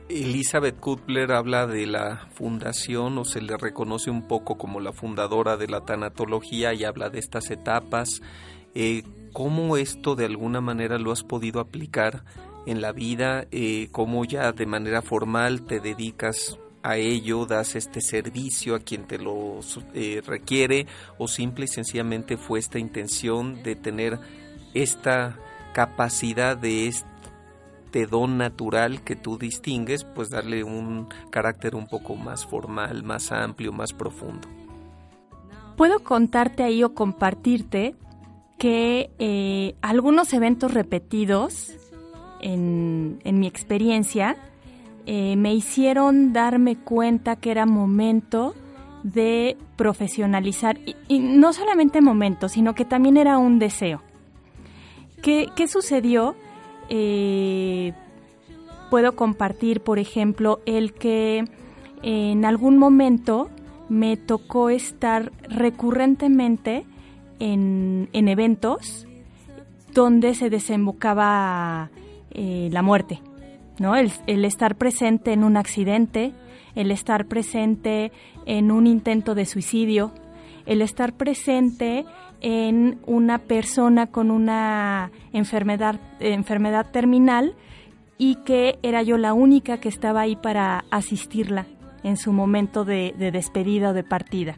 Elizabeth 0.10 0.80
Kutler 0.80 1.32
habla 1.32 1.66
de 1.66 1.86
la 1.86 2.28
fundación 2.34 3.18
o 3.18 3.26
se 3.26 3.42
le 3.42 3.58
reconoce 3.58 4.10
un 4.10 4.28
poco 4.28 4.58
como 4.58 4.80
la 4.80 4.94
fundadora 4.94 5.58
de 5.58 5.68
la 5.68 5.82
tanatología 5.82 6.74
y 6.74 6.84
habla 6.84 7.10
de 7.10 7.20
estas 7.20 7.50
etapas. 7.52 8.22
Eh, 8.76 9.04
¿Cómo 9.32 9.78
esto 9.78 10.16
de 10.16 10.26
alguna 10.26 10.62
manera 10.62 11.00
lo 11.00 11.12
has 11.12 11.24
podido 11.24 11.60
aplicar 11.60 12.24
en 12.66 12.82
la 12.82 12.92
vida? 12.92 13.48
Eh, 13.52 13.88
¿Cómo 13.92 14.26
ya 14.26 14.52
de 14.52 14.66
manera 14.66 15.02
formal 15.02 15.64
te 15.64 15.80
dedicas 15.80 16.60
a 16.84 16.98
ello, 16.98 17.46
das 17.46 17.76
este 17.76 18.02
servicio 18.02 18.76
a 18.76 18.80
quien 18.80 19.08
te 19.08 19.18
lo 19.18 19.62
eh, 19.94 20.22
requiere 20.26 20.86
o 21.18 21.30
simple 21.30 21.66
y 21.66 21.70
sencillamente 21.70 22.36
fue 22.36 22.60
esta 22.60 22.78
intención 22.78 23.64
de 23.64 23.76
tener 23.76 24.20
esta 24.74 25.40
capacidad 25.74 26.58
de 26.58 26.88
este 26.88 27.13
don 28.02 28.38
natural 28.38 29.02
que 29.04 29.16
tú 29.16 29.38
distingues, 29.38 30.04
pues 30.04 30.30
darle 30.30 30.64
un 30.64 31.08
carácter 31.30 31.76
un 31.76 31.88
poco 31.88 32.16
más 32.16 32.46
formal, 32.46 33.04
más 33.04 33.32
amplio, 33.32 33.72
más 33.72 33.94
profundo. 33.94 34.48
Puedo 35.78 36.00
contarte 36.00 36.64
ahí 36.64 36.84
o 36.84 36.94
compartirte 36.94 37.96
que 38.58 39.12
eh, 39.20 39.76
algunos 39.82 40.34
eventos 40.34 40.74
repetidos 40.74 41.74
en, 42.42 43.20
mi 43.24 43.48
experiencia 43.48 44.36
eh, 45.06 45.36
me 45.36 45.54
hicieron 45.54 46.34
darme 46.34 46.78
cuenta 46.78 47.36
que 47.36 47.52
era 47.52 47.66
momento 47.66 48.54
de 49.04 49.58
profesionalizar, 49.76 50.80
y, 51.08 51.20
no 51.20 51.54
solamente 51.54 52.02
momento, 52.02 52.48
sino 52.50 52.74
que 52.74 52.86
también 52.86 53.18
era 53.18 53.38
un 53.38 53.60
deseo. 53.60 54.02
¿Qué, 55.22 55.48
qué 55.56 55.68
sucedió? 55.68 56.36
Eh, 56.90 57.94
puedo 58.90 59.16
compartir, 59.16 59.82
por 59.82 60.00
ejemplo, 60.00 60.60
el 60.66 60.94
que 60.94 61.46
en 62.04 62.46
algún 62.46 62.78
momento 62.78 63.50
me 63.90 64.18
tocó 64.18 64.70
estar 64.70 65.32
recurrentemente 65.44 66.86
en, 67.40 68.10
eventos 68.14 69.08
donde 69.94 70.34
se 70.34 70.50
desembocaba 70.50 71.92
eh, 72.32 72.70
la 72.72 72.82
muerte, 72.82 73.22
¿no? 73.80 73.96
El, 73.96 74.12
estar 74.46 74.76
presente 74.76 75.34
en 75.34 75.44
un 75.44 75.58
accidente, 75.58 76.34
el 76.76 76.90
estar 76.92 77.28
presente 77.28 78.12
en 78.46 78.72
un 78.72 78.88
intento 78.88 79.36
de 79.36 79.46
suicidio, 79.46 80.12
el 80.66 80.82
estar 80.82 81.14
presente 81.14 82.06
en 82.42 83.00
una 83.06 83.40
persona 83.40 84.08
con 84.08 84.32
una 84.32 85.12
enfermedad, 85.32 86.00
enfermedad 86.20 86.92
terminal 86.92 87.56
y 88.18 88.36
que 88.44 88.78
era 88.84 89.02
yo 89.02 89.18
la 89.18 89.34
única 89.34 89.80
que 89.80 89.90
estaba 89.90 90.22
ahí 90.22 90.36
para 90.36 90.86
asistirla 90.92 91.66
en 92.04 92.18
su 92.18 92.34
momento 92.34 92.86
de, 92.86 93.14
despedida 93.18 93.90
o 93.90 93.94
de 93.94 94.04
partida. 94.04 94.58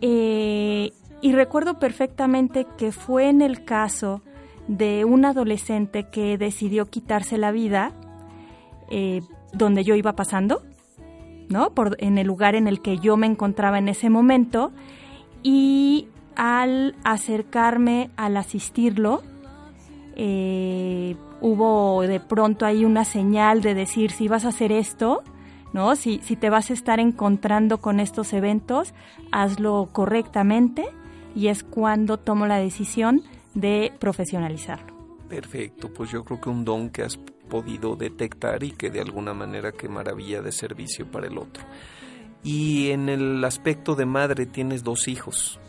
Eh, 0.00 0.92
y 1.22 1.32
recuerdo 1.32 1.78
perfectamente 1.78 2.66
que 2.76 2.92
fue 2.92 3.28
en 3.28 3.42
el 3.42 3.64
caso 3.64 4.22
de 4.68 5.04
un 5.04 5.24
adolescente 5.24 6.08
que 6.10 6.36
decidió 6.36 6.86
quitarse 6.86 7.38
la 7.38 7.52
vida 7.52 7.92
eh, 8.90 9.22
donde 9.52 9.84
yo 9.84 9.94
iba 9.94 10.14
pasando, 10.14 10.62
¿no? 11.48 11.74
Por, 11.74 11.96
en 12.00 12.18
el 12.18 12.26
lugar 12.26 12.54
en 12.54 12.68
el 12.68 12.82
que 12.82 12.98
yo 12.98 13.16
me 13.16 13.26
encontraba 13.26 13.78
en 13.78 13.88
ese 13.88 14.10
momento 14.10 14.72
y 15.42 16.08
al 16.36 16.94
acercarme 17.04 18.10
al 18.16 18.36
asistirlo, 18.36 19.22
eh, 20.16 21.16
hubo 21.40 22.02
de 22.02 22.20
pronto 22.20 22.66
ahí 22.66 22.84
una 22.84 23.04
señal 23.04 23.62
de 23.62 23.74
decir 23.74 24.10
si 24.10 24.28
vas 24.28 24.44
a 24.44 24.48
hacer 24.48 24.72
esto, 24.72 25.22
¿no? 25.72 25.96
Si, 25.96 26.20
si 26.22 26.36
te 26.36 26.50
vas 26.50 26.70
a 26.70 26.74
estar 26.74 27.00
encontrando 27.00 27.78
con 27.78 28.00
estos 28.00 28.32
eventos, 28.32 28.94
hazlo 29.30 29.88
correctamente 29.92 30.84
y 31.34 31.48
es 31.48 31.64
cuando 31.64 32.18
tomo 32.18 32.46
la 32.46 32.58
decisión 32.58 33.22
de 33.54 33.92
profesionalizarlo. 33.98 34.92
Perfecto, 35.28 35.92
pues 35.92 36.10
yo 36.10 36.24
creo 36.24 36.40
que 36.40 36.50
un 36.50 36.64
don 36.64 36.90
que 36.90 37.02
has 37.02 37.16
podido 37.16 37.96
detectar 37.96 38.62
y 38.62 38.72
que 38.72 38.90
de 38.90 39.00
alguna 39.00 39.34
manera 39.34 39.72
qué 39.72 39.88
maravilla 39.88 40.42
de 40.42 40.52
servicio 40.52 41.10
para 41.10 41.26
el 41.26 41.38
otro. 41.38 41.64
Y 42.44 42.90
en 42.90 43.08
el 43.08 43.44
aspecto 43.44 43.94
de 43.94 44.06
madre 44.06 44.46
tienes 44.46 44.82
dos 44.82 45.08
hijos. 45.08 45.60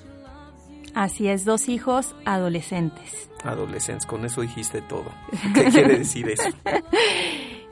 Así 0.94 1.28
es, 1.28 1.44
dos 1.44 1.70
hijos 1.70 2.16
adolescentes. 2.26 3.30
Adolescentes, 3.44 4.06
con 4.06 4.26
eso 4.26 4.42
dijiste 4.42 4.82
todo. 4.82 5.06
¿Qué 5.54 5.66
quiere 5.66 6.00
decir 6.00 6.30
eso? 6.30 6.44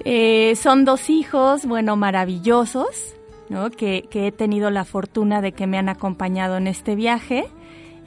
Eh, 0.03 0.55
son 0.55 0.83
dos 0.83 1.11
hijos, 1.11 1.67
bueno, 1.67 1.95
maravillosos, 1.95 3.15
¿no? 3.49 3.69
Que, 3.69 4.07
que 4.09 4.25
he 4.25 4.31
tenido 4.31 4.71
la 4.71 4.83
fortuna 4.83 5.41
de 5.41 5.51
que 5.51 5.67
me 5.67 5.77
han 5.77 5.89
acompañado 5.89 6.57
en 6.57 6.65
este 6.65 6.95
viaje. 6.95 7.45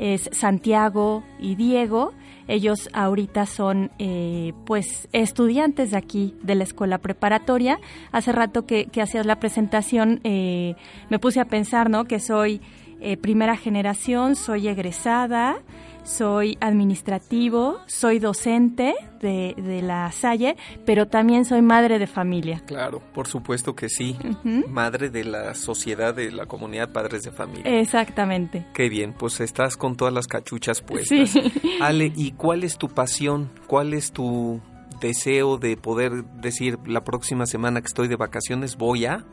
Es 0.00 0.28
Santiago 0.32 1.22
y 1.38 1.54
Diego. 1.54 2.12
Ellos 2.48 2.88
ahorita 2.92 3.46
son 3.46 3.90
eh, 3.98 4.52
pues 4.66 5.08
estudiantes 5.12 5.90
de 5.90 5.96
aquí 5.96 6.34
de 6.42 6.54
la 6.54 6.64
escuela 6.64 6.98
preparatoria. 6.98 7.78
Hace 8.12 8.32
rato 8.32 8.66
que, 8.66 8.86
que 8.86 9.02
hacías 9.02 9.26
la 9.26 9.40
presentación 9.40 10.20
eh, 10.24 10.74
me 11.10 11.18
puse 11.18 11.40
a 11.40 11.46
pensar, 11.46 11.90
¿no? 11.90 12.04
Que 12.04 12.20
soy 12.20 12.60
eh, 13.00 13.16
primera 13.16 13.56
generación, 13.56 14.34
soy 14.34 14.68
egresada, 14.68 15.56
soy 16.04 16.56
administrativo, 16.60 17.80
soy 17.86 18.18
docente 18.18 18.94
de, 19.20 19.54
de, 19.56 19.82
la 19.82 20.12
Salle, 20.12 20.56
pero 20.84 21.08
también 21.08 21.44
soy 21.44 21.62
madre 21.62 21.98
de 21.98 22.06
familia. 22.06 22.62
Claro, 22.66 23.00
por 23.12 23.26
supuesto 23.26 23.74
que 23.74 23.88
sí. 23.88 24.16
Uh 24.22 24.28
-huh. 24.44 24.66
Madre 24.68 25.10
de 25.10 25.24
la 25.24 25.54
sociedad, 25.54 26.14
de 26.14 26.30
la 26.30 26.46
comunidad 26.46 26.92
Padres 26.92 27.22
de 27.22 27.32
Familia. 27.32 27.80
Exactamente. 27.80 28.66
Qué 28.74 28.88
bien, 28.88 29.14
pues 29.14 29.40
estás 29.40 29.76
con 29.76 29.96
todas 29.96 30.12
las 30.12 30.26
cachuchas 30.26 30.82
puestas. 30.82 31.30
Sí. 31.30 31.52
Ale, 31.80 32.12
¿y 32.14 32.32
cuál 32.32 32.64
es 32.64 32.78
tu 32.78 32.88
pasión? 32.88 33.50
¿Cuál 33.66 33.94
es 33.94 34.12
tu 34.12 34.60
deseo 35.00 35.58
de 35.58 35.76
poder 35.76 36.24
decir 36.40 36.78
la 36.86 37.02
próxima 37.04 37.46
semana 37.46 37.80
que 37.80 37.86
estoy 37.86 38.08
de 38.08 38.16
vacaciones 38.16 38.76
voy 38.76 39.06
a 39.06 39.24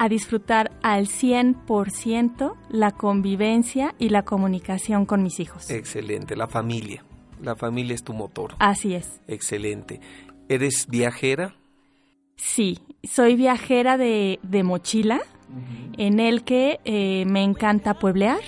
a 0.00 0.08
disfrutar 0.08 0.72
al 0.82 1.08
100% 1.08 2.56
la 2.70 2.90
convivencia 2.90 3.94
y 3.98 4.08
la 4.08 4.22
comunicación 4.22 5.04
con 5.04 5.22
mis 5.22 5.38
hijos. 5.40 5.68
Excelente, 5.68 6.36
la 6.36 6.46
familia. 6.46 7.04
La 7.42 7.54
familia 7.54 7.94
es 7.94 8.02
tu 8.02 8.14
motor. 8.14 8.54
Así 8.60 8.94
es. 8.94 9.20
Excelente. 9.28 10.00
¿Eres 10.48 10.86
viajera? 10.88 11.54
Sí, 12.36 12.78
soy 13.02 13.36
viajera 13.36 13.98
de, 13.98 14.38
de 14.42 14.62
mochila, 14.62 15.16
uh 15.16 15.54
-huh. 15.54 15.94
en 15.98 16.18
el 16.18 16.44
que 16.44 16.80
eh, 16.86 17.26
me 17.26 17.42
encanta 17.42 17.92
pueblear, 17.92 18.40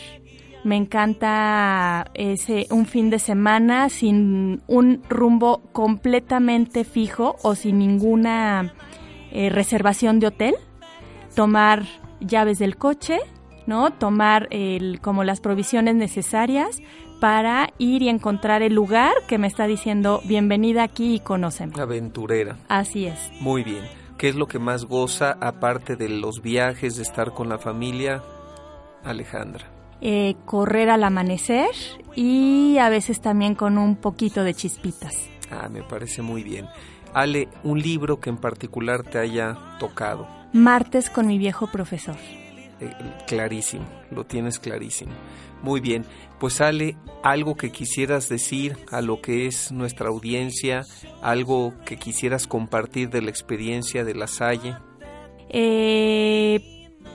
me 0.65 0.77
encanta 0.77 2.11
ese 2.15 2.67
un 2.71 2.87
fin 2.87 3.11
de 3.11 3.19
semana 3.19 3.91
sin 3.91 4.63
un 4.69 5.03
rumbo 5.11 5.61
completamente 5.73 6.85
fijo 6.85 7.37
o 7.43 7.55
sin 7.55 7.79
ninguna 7.79 8.73
eh, 9.33 9.51
reservación 9.51 10.19
de 10.19 10.29
hotel 10.29 10.55
tomar 11.35 11.85
llaves 12.21 12.59
del 12.59 12.77
coche, 12.77 13.19
¿no? 13.67 13.93
Tomar 13.93 14.49
el, 14.51 15.01
como 15.01 15.25
las 15.25 15.41
provisiones 15.41 15.95
necesarias 15.95 16.81
para 17.21 17.73
ir 17.79 18.03
y 18.03 18.09
encontrar 18.09 18.63
el 18.63 18.75
lugar 18.75 19.13
que 19.29 19.39
me 19.39 19.47
está 19.47 19.67
diciendo 19.67 20.21
bienvenida 20.25 20.83
aquí 20.83 21.15
y 21.15 21.21
conóceme. 21.21 21.75
Aventurera. 21.81 22.57
Así 22.69 23.07
es. 23.07 23.31
Muy 23.41 23.63
bien. 23.63 23.85
¿Qué 24.19 24.29
es 24.29 24.35
lo 24.35 24.47
que 24.47 24.59
más 24.59 24.85
goza 24.85 25.37
aparte 25.41 25.97
de 25.97 26.09
los 26.09 26.43
viajes, 26.43 26.97
de 26.97 27.03
estar 27.03 27.33
con 27.33 27.49
la 27.49 27.59
familia, 27.59 28.23
Alejandra? 29.05 29.67
Eh, 30.01 30.35
correr 30.45 30.91
al 30.91 31.05
amanecer 31.05 31.71
y 32.17 32.79
a 32.79 32.89
veces 32.89 33.21
también 33.21 33.55
con 33.55 33.79
un 33.79 33.95
poquito 33.97 34.43
de 34.43 34.55
chispitas. 34.55 35.29
Ah, 35.51 35.69
me 35.69 35.83
parece 35.83 36.23
muy 36.23 36.43
bien. 36.43 36.67
Ale, 37.15 37.49
un 37.63 37.81
libro 37.81 38.19
que 38.19 38.31
en 38.31 38.39
particular 38.39 39.03
te 39.05 39.19
haya 39.19 39.57
tocado. 39.79 40.42
Martes 40.53 41.11
con 41.11 41.27
mi 41.27 41.39
viejo 41.39 41.67
profesor. 41.67 42.17
Eh, 42.81 42.93
clarísimo, 43.27 43.85
lo 44.11 44.25
tienes 44.25 44.59
clarísimo. 44.59 45.13
Muy 45.63 45.81
bien, 45.81 46.05
pues 46.41 46.61
Ale, 46.61 46.97
algo 47.23 47.55
que 47.55 47.71
quisieras 47.71 48.29
decir 48.29 48.77
a 48.91 49.01
lo 49.01 49.21
que 49.21 49.47
es 49.47 49.71
nuestra 49.71 50.09
audiencia, 50.09 50.83
algo 51.23 51.75
que 51.85 51.97
quisieras 51.97 52.47
compartir 52.47 53.11
de 53.11 53.23
la 53.23 53.31
experiencia 53.31 54.05
de 54.05 54.15
la 54.15 54.27
Salle. 54.27 54.77
Eh, 55.49 56.61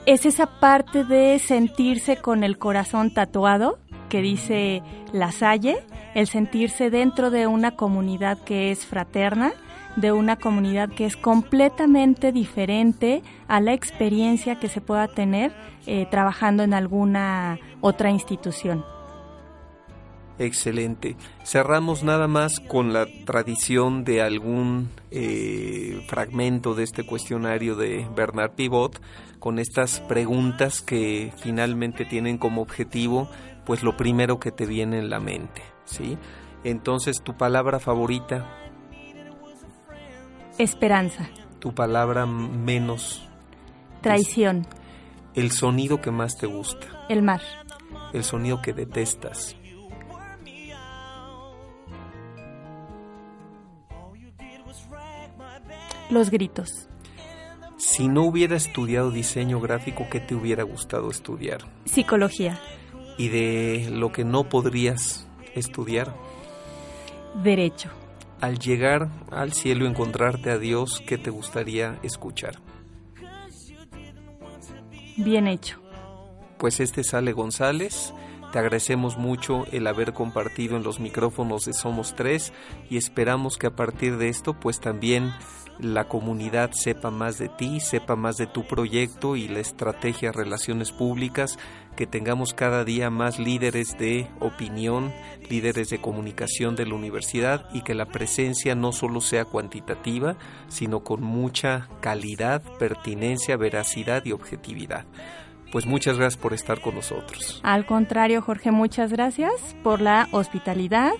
es 0.06 0.24
esa 0.24 0.58
parte 0.60 1.04
de 1.04 1.38
sentirse 1.38 2.16
con 2.16 2.44
el 2.44 2.56
corazón 2.56 3.12
tatuado 3.12 3.78
que 4.08 4.22
dice 4.22 4.82
la 5.12 5.32
Salle, 5.32 5.84
el 6.14 6.26
sentirse 6.26 6.88
dentro 6.88 7.30
de 7.30 7.46
una 7.46 7.76
comunidad 7.76 8.38
que 8.38 8.70
es 8.70 8.86
fraterna, 8.86 9.52
de 10.00 10.12
una 10.12 10.36
comunidad 10.36 10.90
que 10.90 11.06
es 11.06 11.16
completamente 11.16 12.32
diferente 12.32 13.22
a 13.48 13.60
la 13.60 13.72
experiencia 13.72 14.58
que 14.60 14.68
se 14.68 14.80
pueda 14.80 15.08
tener 15.08 15.52
eh, 15.86 16.06
trabajando 16.10 16.62
en 16.62 16.74
alguna 16.74 17.58
otra 17.80 18.10
institución. 18.10 18.84
Excelente. 20.38 21.16
Cerramos 21.44 22.04
nada 22.04 22.28
más 22.28 22.60
con 22.60 22.92
la 22.92 23.06
tradición 23.24 24.04
de 24.04 24.22
algún 24.22 24.88
eh, 25.10 26.04
fragmento 26.06 26.74
de 26.74 26.84
este 26.84 27.04
cuestionario 27.04 27.74
de 27.74 28.06
Bernard 28.14 28.52
Pivot, 28.52 29.00
con 29.40 29.58
estas 29.58 29.98
preguntas 30.00 30.80
que 30.80 31.32
finalmente 31.38 32.04
tienen 32.04 32.38
como 32.38 32.62
objetivo 32.62 33.28
pues 33.66 33.82
lo 33.82 33.96
primero 33.96 34.38
que 34.38 34.52
te 34.52 34.64
viene 34.64 34.98
en 34.98 35.10
la 35.10 35.20
mente, 35.20 35.60
¿sí? 35.84 36.16
Entonces, 36.64 37.20
tu 37.22 37.36
palabra 37.36 37.78
favorita 37.78 38.67
Esperanza. 40.58 41.28
Tu 41.60 41.72
palabra 41.72 42.26
menos. 42.26 43.22
Traición. 44.00 44.66
El 45.34 45.52
sonido 45.52 46.00
que 46.00 46.10
más 46.10 46.36
te 46.36 46.48
gusta. 46.48 47.06
El 47.08 47.22
mar. 47.22 47.40
El 48.12 48.24
sonido 48.24 48.60
que 48.60 48.72
detestas. 48.72 49.54
Los 56.10 56.30
gritos. 56.30 56.88
Si 57.76 58.08
no 58.08 58.24
hubiera 58.24 58.56
estudiado 58.56 59.12
diseño 59.12 59.60
gráfico, 59.60 60.08
¿qué 60.10 60.18
te 60.18 60.34
hubiera 60.34 60.64
gustado 60.64 61.10
estudiar? 61.10 61.60
Psicología. 61.84 62.58
¿Y 63.16 63.28
de 63.28 63.90
lo 63.92 64.10
que 64.10 64.24
no 64.24 64.48
podrías 64.48 65.28
estudiar? 65.54 66.12
Derecho 67.44 67.90
al 68.40 68.58
llegar 68.58 69.08
al 69.30 69.52
cielo 69.52 69.86
encontrarte 69.86 70.50
a 70.50 70.58
Dios, 70.58 71.02
¿qué 71.06 71.18
te 71.18 71.30
gustaría 71.30 71.98
escuchar? 72.02 72.60
Bien 75.16 75.46
hecho. 75.48 75.80
Pues 76.58 76.80
este 76.80 77.00
es 77.00 77.14
Ale 77.14 77.32
González. 77.32 78.14
Te 78.52 78.58
agradecemos 78.58 79.18
mucho 79.18 79.66
el 79.72 79.86
haber 79.86 80.12
compartido 80.14 80.76
en 80.76 80.82
los 80.82 81.00
micrófonos 81.00 81.64
de 81.66 81.74
Somos 81.74 82.14
Tres 82.14 82.52
y 82.88 82.96
esperamos 82.96 83.58
que 83.58 83.66
a 83.66 83.76
partir 83.76 84.16
de 84.16 84.28
esto 84.28 84.54
pues 84.54 84.80
también 84.80 85.32
la 85.78 86.08
comunidad 86.08 86.70
sepa 86.72 87.10
más 87.10 87.38
de 87.38 87.48
ti, 87.48 87.80
sepa 87.80 88.16
más 88.16 88.36
de 88.36 88.46
tu 88.46 88.66
proyecto 88.66 89.36
y 89.36 89.48
la 89.48 89.60
estrategia 89.60 90.32
Relaciones 90.32 90.92
Públicas, 90.92 91.58
que 91.98 92.06
tengamos 92.06 92.54
cada 92.54 92.84
día 92.84 93.10
más 93.10 93.40
líderes 93.40 93.98
de 93.98 94.28
opinión, 94.38 95.12
líderes 95.50 95.90
de 95.90 96.00
comunicación 96.00 96.76
de 96.76 96.86
la 96.86 96.94
universidad 96.94 97.68
y 97.72 97.82
que 97.82 97.96
la 97.96 98.06
presencia 98.06 98.76
no 98.76 98.92
solo 98.92 99.20
sea 99.20 99.44
cuantitativa, 99.44 100.36
sino 100.68 101.00
con 101.00 101.24
mucha 101.24 101.88
calidad, 102.00 102.62
pertinencia, 102.78 103.56
veracidad 103.56 104.24
y 104.24 104.30
objetividad. 104.30 105.06
Pues 105.72 105.86
muchas 105.86 106.18
gracias 106.18 106.40
por 106.40 106.54
estar 106.54 106.80
con 106.80 106.94
nosotros. 106.94 107.60
Al 107.64 107.84
contrario, 107.84 108.42
Jorge, 108.42 108.70
muchas 108.70 109.12
gracias 109.12 109.74
por 109.82 110.00
la 110.00 110.28
hospitalidad, 110.30 111.10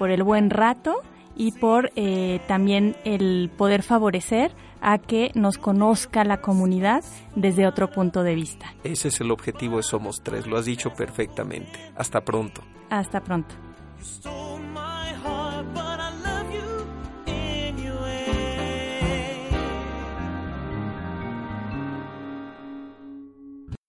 por 0.00 0.10
el 0.10 0.24
buen 0.24 0.50
rato 0.50 0.96
y 1.36 1.52
por 1.52 1.92
eh, 1.94 2.40
también 2.48 2.96
el 3.04 3.52
poder 3.56 3.84
favorecer 3.84 4.50
a 4.84 4.98
que 4.98 5.32
nos 5.34 5.56
conozca 5.56 6.24
la 6.24 6.42
comunidad 6.42 7.02
desde 7.34 7.66
otro 7.66 7.90
punto 7.90 8.22
de 8.22 8.34
vista. 8.34 8.74
Ese 8.84 9.08
es 9.08 9.20
el 9.20 9.30
objetivo 9.30 9.78
de 9.78 9.82
Somos 9.82 10.22
Tres, 10.22 10.46
lo 10.46 10.58
has 10.58 10.66
dicho 10.66 10.92
perfectamente. 10.92 11.92
Hasta 11.96 12.20
pronto. 12.22 12.62
Hasta 12.90 13.20
pronto. 13.22 13.54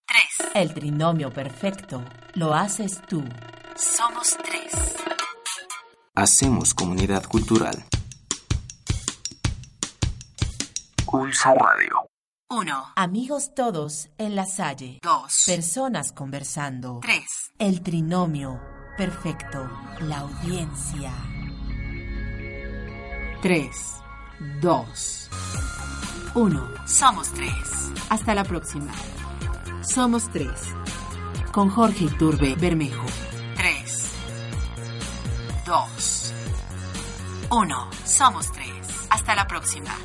Tres. 0.07 0.51
El 0.53 0.73
trinomio 0.73 1.29
perfecto 1.29 2.01
lo 2.35 2.53
haces 2.53 3.01
tú. 3.07 3.21
Somos 3.75 4.37
tres. 4.37 4.95
Hacemos 6.15 6.73
comunidad 6.73 7.25
cultural. 7.25 7.83
Pulsa 11.15 11.53
Radio. 11.53 12.09
1, 12.49 12.91
Amigos 12.97 13.55
todos 13.55 14.09
en 14.17 14.35
la 14.35 14.45
Salle. 14.45 14.99
2, 15.01 15.43
Personas 15.45 16.11
conversando. 16.11 16.99
3. 17.01 17.23
El 17.57 17.81
trinomio 17.81 18.59
perfecto. 18.97 19.65
La 20.01 20.19
audiencia. 20.19 21.13
3, 23.41 23.69
2, 24.61 25.29
1. 26.35 26.69
Somos 26.85 27.31
3. 27.31 27.49
Hasta 28.09 28.35
la 28.35 28.43
próxima. 28.43 28.91
Somos 29.83 30.29
tres. 30.31 30.51
Con 31.53 31.69
Jorge 31.69 32.03
Iturbe 32.03 32.55
Bermejo. 32.55 33.05
3, 33.55 34.11
2, 35.65 36.33
1. 37.51 37.89
Somos 38.03 38.51
3. 38.51 38.67
Hasta 39.11 39.33
la 39.33 39.47
próxima. 39.47 39.95